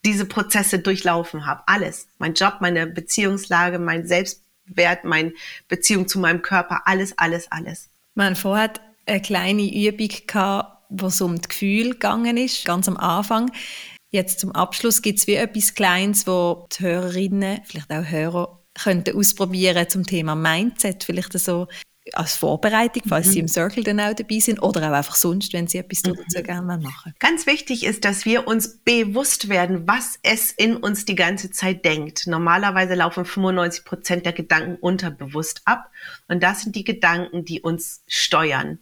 diese 0.04 0.26
Prozesse 0.26 0.78
durchlaufen 0.78 1.44
habe. 1.44 1.64
Alles. 1.66 2.06
Mein 2.18 2.34
Job, 2.34 2.58
meine 2.60 2.86
Beziehungslage, 2.86 3.80
mein 3.80 4.06
Selbstwert, 4.06 5.02
meine 5.02 5.32
Beziehung 5.66 6.06
zu 6.06 6.20
meinem 6.20 6.42
Körper, 6.42 6.82
alles, 6.86 7.18
alles, 7.18 7.50
alles. 7.50 7.90
Wir 8.18 8.24
hatten 8.24 8.34
vorher 8.34 8.72
eine 9.06 9.22
kleine 9.22 9.72
Übung, 9.72 10.08
gehabt, 10.26 10.82
wo 10.88 11.06
es 11.06 11.20
um 11.20 11.36
das 11.36 11.50
Gefühl 11.50 11.90
gegangen 11.90 12.36
ist, 12.36 12.64
ganz 12.64 12.88
am 12.88 12.96
Anfang. 12.96 13.52
Jetzt 14.10 14.40
zum 14.40 14.50
Abschluss 14.50 15.02
gibt 15.02 15.20
es 15.20 15.28
wie 15.28 15.36
etwas 15.36 15.74
Kleines, 15.74 16.26
wo 16.26 16.66
die 16.76 16.82
Hörerinnen, 16.82 17.60
vielleicht 17.64 17.92
auch 17.92 18.04
Hörer, 18.04 18.64
könnten 18.74 19.16
ausprobieren 19.16 19.88
zum 19.88 20.04
Thema 20.04 20.34
Mindset. 20.34 21.04
Vielleicht 21.04 21.38
so 21.38 21.68
als 22.14 22.36
Vorbereitung, 22.36 23.02
falls 23.06 23.28
mhm. 23.28 23.30
Sie 23.32 23.38
im 23.40 23.48
Circle 23.48 23.84
dann 23.84 24.00
auch 24.00 24.14
dabei 24.14 24.38
sind 24.38 24.60
oder 24.62 24.88
auch 24.88 24.94
einfach 24.94 25.14
sonst, 25.14 25.52
wenn 25.52 25.66
Sie 25.66 25.78
etwas 25.78 26.02
mhm. 26.02 26.16
dazu 26.16 26.42
gerne 26.42 26.78
machen. 26.78 27.14
Ganz 27.18 27.46
wichtig 27.46 27.84
ist, 27.84 28.04
dass 28.04 28.24
wir 28.24 28.46
uns 28.46 28.78
bewusst 28.78 29.48
werden, 29.48 29.86
was 29.86 30.18
es 30.22 30.52
in 30.52 30.76
uns 30.76 31.04
die 31.04 31.14
ganze 31.14 31.50
Zeit 31.50 31.84
denkt. 31.84 32.26
Normalerweise 32.26 32.94
laufen 32.94 33.24
95 33.24 33.84
Prozent 33.84 34.26
der 34.26 34.32
Gedanken 34.32 34.76
unterbewusst 34.76 35.62
ab 35.64 35.90
und 36.28 36.42
das 36.42 36.62
sind 36.62 36.76
die 36.76 36.84
Gedanken, 36.84 37.44
die 37.44 37.60
uns 37.60 38.02
steuern. 38.06 38.78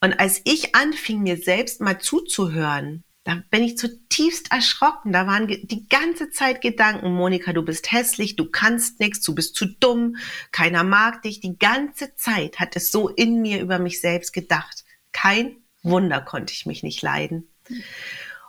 Und 0.00 0.20
als 0.20 0.40
ich 0.44 0.74
anfing, 0.74 1.22
mir 1.22 1.36
selbst 1.36 1.80
mal 1.80 1.98
zuzuhören, 1.98 3.02
da 3.28 3.42
bin 3.50 3.62
ich 3.62 3.76
zutiefst 3.76 4.50
erschrocken. 4.50 5.12
Da 5.12 5.26
waren 5.26 5.48
die 5.48 5.86
ganze 5.90 6.30
Zeit 6.30 6.62
Gedanken, 6.62 7.12
Monika, 7.12 7.52
du 7.52 7.62
bist 7.62 7.92
hässlich, 7.92 8.36
du 8.36 8.46
kannst 8.46 9.00
nichts, 9.00 9.20
du 9.20 9.34
bist 9.34 9.54
zu 9.54 9.66
dumm, 9.66 10.16
keiner 10.50 10.82
mag 10.82 11.20
dich. 11.20 11.40
Die 11.40 11.58
ganze 11.58 12.16
Zeit 12.16 12.58
hat 12.58 12.74
es 12.74 12.90
so 12.90 13.10
in 13.10 13.42
mir 13.42 13.60
über 13.60 13.78
mich 13.78 14.00
selbst 14.00 14.32
gedacht. 14.32 14.82
Kein 15.12 15.58
Wunder 15.82 16.22
konnte 16.22 16.54
ich 16.54 16.64
mich 16.64 16.82
nicht 16.82 17.02
leiden. 17.02 17.46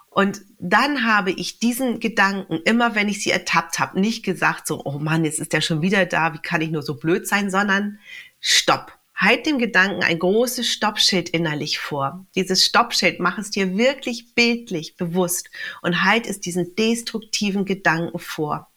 Und 0.10 0.44
dann 0.60 1.06
habe 1.06 1.32
ich 1.32 1.60
diesen 1.60 2.00
Gedanken, 2.00 2.62
immer 2.64 2.96
wenn 2.96 3.10
ich 3.10 3.22
sie 3.22 3.32
ertappt 3.32 3.80
habe, 3.80 4.00
nicht 4.00 4.24
gesagt 4.24 4.66
so, 4.66 4.82
oh 4.86 4.98
Mann, 4.98 5.26
jetzt 5.26 5.40
ist 5.40 5.52
der 5.52 5.60
schon 5.60 5.82
wieder 5.82 6.06
da, 6.06 6.34
wie 6.34 6.42
kann 6.42 6.62
ich 6.62 6.70
nur 6.70 6.84
so 6.84 6.96
blöd 6.96 7.28
sein, 7.28 7.52
sondern 7.52 8.00
stopp. 8.40 8.98
Halt 9.20 9.46
dem 9.46 9.60
Gedanken 9.60 10.02
ein 10.02 10.18
großes 10.18 10.66
Stoppschild 10.66 11.28
innerlich 11.28 11.78
vor. 11.78 12.26
Dieses 12.36 12.64
Stoppschild 12.64 13.20
mach 13.20 13.38
es 13.38 13.52
dir 13.52 13.78
wirklich 13.78 14.34
bildlich 14.34 14.96
bewusst 14.96 15.50
und 15.82 16.06
halt 16.06 16.26
es 16.26 16.40
diesen 16.40 16.74
destruktiven 16.76 17.66
Gedanken 17.66 18.18
vor. 18.18 18.72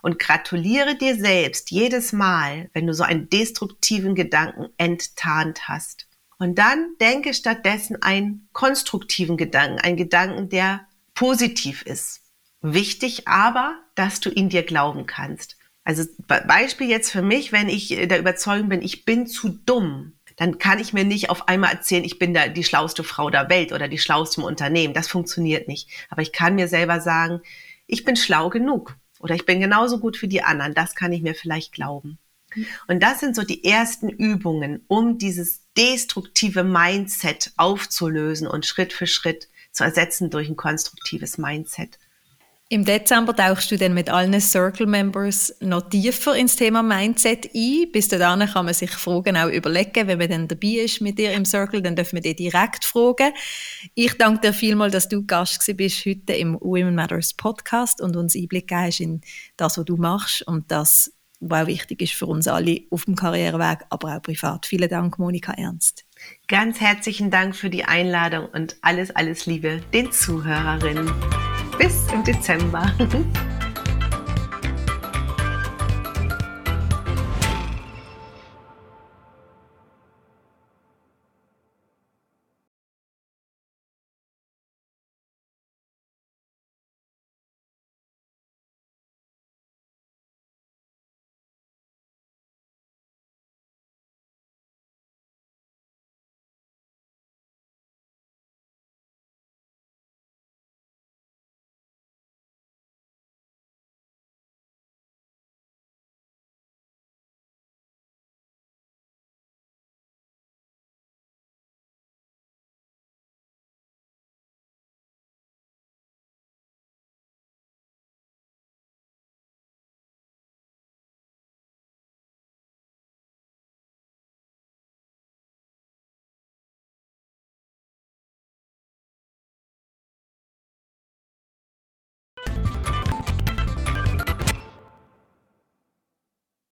Und 0.00 0.18
gratuliere 0.18 0.96
dir 0.96 1.14
selbst 1.16 1.70
jedes 1.70 2.14
Mal, 2.14 2.70
wenn 2.72 2.86
du 2.86 2.94
so 2.94 3.04
einen 3.04 3.28
destruktiven 3.28 4.14
Gedanken 4.14 4.68
enttarnt 4.78 5.68
hast. 5.68 6.08
Und 6.38 6.58
dann 6.58 6.94
denke 6.98 7.34
stattdessen 7.34 8.00
einen 8.00 8.48
konstruktiven 8.54 9.36
Gedanken, 9.36 9.78
einen 9.78 9.96
Gedanken, 9.98 10.48
der 10.48 10.86
positiv 11.14 11.82
ist. 11.82 12.22
Wichtig 12.62 13.28
aber, 13.28 13.78
dass 13.94 14.20
du 14.20 14.30
ihn 14.30 14.48
dir 14.48 14.62
glauben 14.62 15.04
kannst. 15.06 15.56
Also 15.86 16.02
Beispiel 16.26 16.88
jetzt 16.88 17.12
für 17.12 17.22
mich, 17.22 17.52
wenn 17.52 17.68
ich 17.68 17.90
der 17.90 18.18
Überzeugung 18.18 18.68
bin, 18.68 18.82
ich 18.82 19.04
bin 19.04 19.28
zu 19.28 19.50
dumm, 19.50 20.14
dann 20.34 20.58
kann 20.58 20.80
ich 20.80 20.92
mir 20.92 21.04
nicht 21.04 21.30
auf 21.30 21.46
einmal 21.46 21.72
erzählen, 21.72 22.02
ich 22.02 22.18
bin 22.18 22.34
da 22.34 22.48
die 22.48 22.64
schlauste 22.64 23.04
Frau 23.04 23.30
der 23.30 23.48
Welt 23.48 23.70
oder 23.70 23.86
die 23.86 23.98
schlauste 23.98 24.40
im 24.40 24.46
Unternehmen. 24.48 24.94
Das 24.94 25.06
funktioniert 25.06 25.68
nicht. 25.68 25.88
Aber 26.10 26.22
ich 26.22 26.32
kann 26.32 26.56
mir 26.56 26.66
selber 26.66 27.00
sagen, 27.00 27.40
ich 27.86 28.04
bin 28.04 28.16
schlau 28.16 28.50
genug 28.50 28.96
oder 29.20 29.36
ich 29.36 29.46
bin 29.46 29.60
genauso 29.60 30.00
gut 30.00 30.20
wie 30.22 30.26
die 30.26 30.42
anderen. 30.42 30.74
Das 30.74 30.96
kann 30.96 31.12
ich 31.12 31.22
mir 31.22 31.36
vielleicht 31.36 31.72
glauben. 31.72 32.18
Und 32.88 33.00
das 33.00 33.20
sind 33.20 33.36
so 33.36 33.42
die 33.42 33.62
ersten 33.62 34.08
Übungen, 34.08 34.84
um 34.88 35.18
dieses 35.18 35.60
destruktive 35.78 36.64
Mindset 36.64 37.52
aufzulösen 37.56 38.48
und 38.48 38.66
Schritt 38.66 38.92
für 38.92 39.06
Schritt 39.06 39.46
zu 39.70 39.84
ersetzen 39.84 40.30
durch 40.30 40.48
ein 40.48 40.56
konstruktives 40.56 41.38
Mindset. 41.38 42.00
Im 42.68 42.84
Dezember 42.84 43.36
tauchst 43.36 43.70
du 43.70 43.78
dann 43.78 43.94
mit 43.94 44.10
allen 44.10 44.40
Circle-Members 44.40 45.58
noch 45.60 45.88
tiefer 45.88 46.34
ins 46.34 46.56
Thema 46.56 46.82
Mindset 46.82 47.48
ein. 47.54 47.92
Bis 47.92 48.08
dahin 48.08 48.48
kann 48.48 48.64
man 48.64 48.74
sich 48.74 48.90
Fragen 48.90 49.36
auch 49.36 49.48
überlegen. 49.48 50.08
Wenn 50.08 50.18
man 50.18 50.28
dann 50.28 50.48
dabei 50.48 50.82
ist 50.82 51.00
mit 51.00 51.16
dir 51.16 51.32
im 51.32 51.44
Circle, 51.44 51.80
dann 51.80 51.94
dürfen 51.94 52.16
wir 52.16 52.22
dir 52.22 52.34
direkt 52.34 52.84
fragen. 52.84 53.32
Ich 53.94 54.14
danke 54.18 54.48
dir 54.48 54.52
vielmals, 54.52 54.94
dass 54.94 55.08
du 55.08 55.24
Gast 55.24 55.64
bist 55.76 56.04
heute 56.06 56.32
im 56.32 56.58
Women 56.60 56.96
Matters 56.96 57.34
Podcast 57.34 58.00
und 58.00 58.16
uns 58.16 58.34
Einblick 58.34 58.72
hast 58.72 58.98
in 58.98 59.20
das, 59.56 59.78
was 59.78 59.84
du 59.84 59.96
machst 59.96 60.42
und 60.42 60.68
das, 60.68 61.12
was 61.38 61.62
auch 61.62 61.66
wichtig 61.68 62.02
ist 62.02 62.14
für 62.14 62.26
uns 62.26 62.48
alle 62.48 62.80
auf 62.90 63.04
dem 63.04 63.14
Karriereweg, 63.14 63.86
aber 63.90 64.16
auch 64.16 64.22
privat. 64.22 64.66
Vielen 64.66 64.88
Dank, 64.88 65.20
Monika 65.20 65.52
Ernst. 65.52 66.04
Ganz 66.48 66.80
herzlichen 66.80 67.30
Dank 67.30 67.54
für 67.54 67.70
die 67.70 67.84
Einladung 67.84 68.46
und 68.46 68.76
alles, 68.80 69.14
alles 69.14 69.46
Liebe 69.46 69.82
den 69.92 70.10
Zuhörerinnen. 70.10 71.12
Bis 71.78 72.06
im 72.12 72.24
Dezember. 72.24 72.90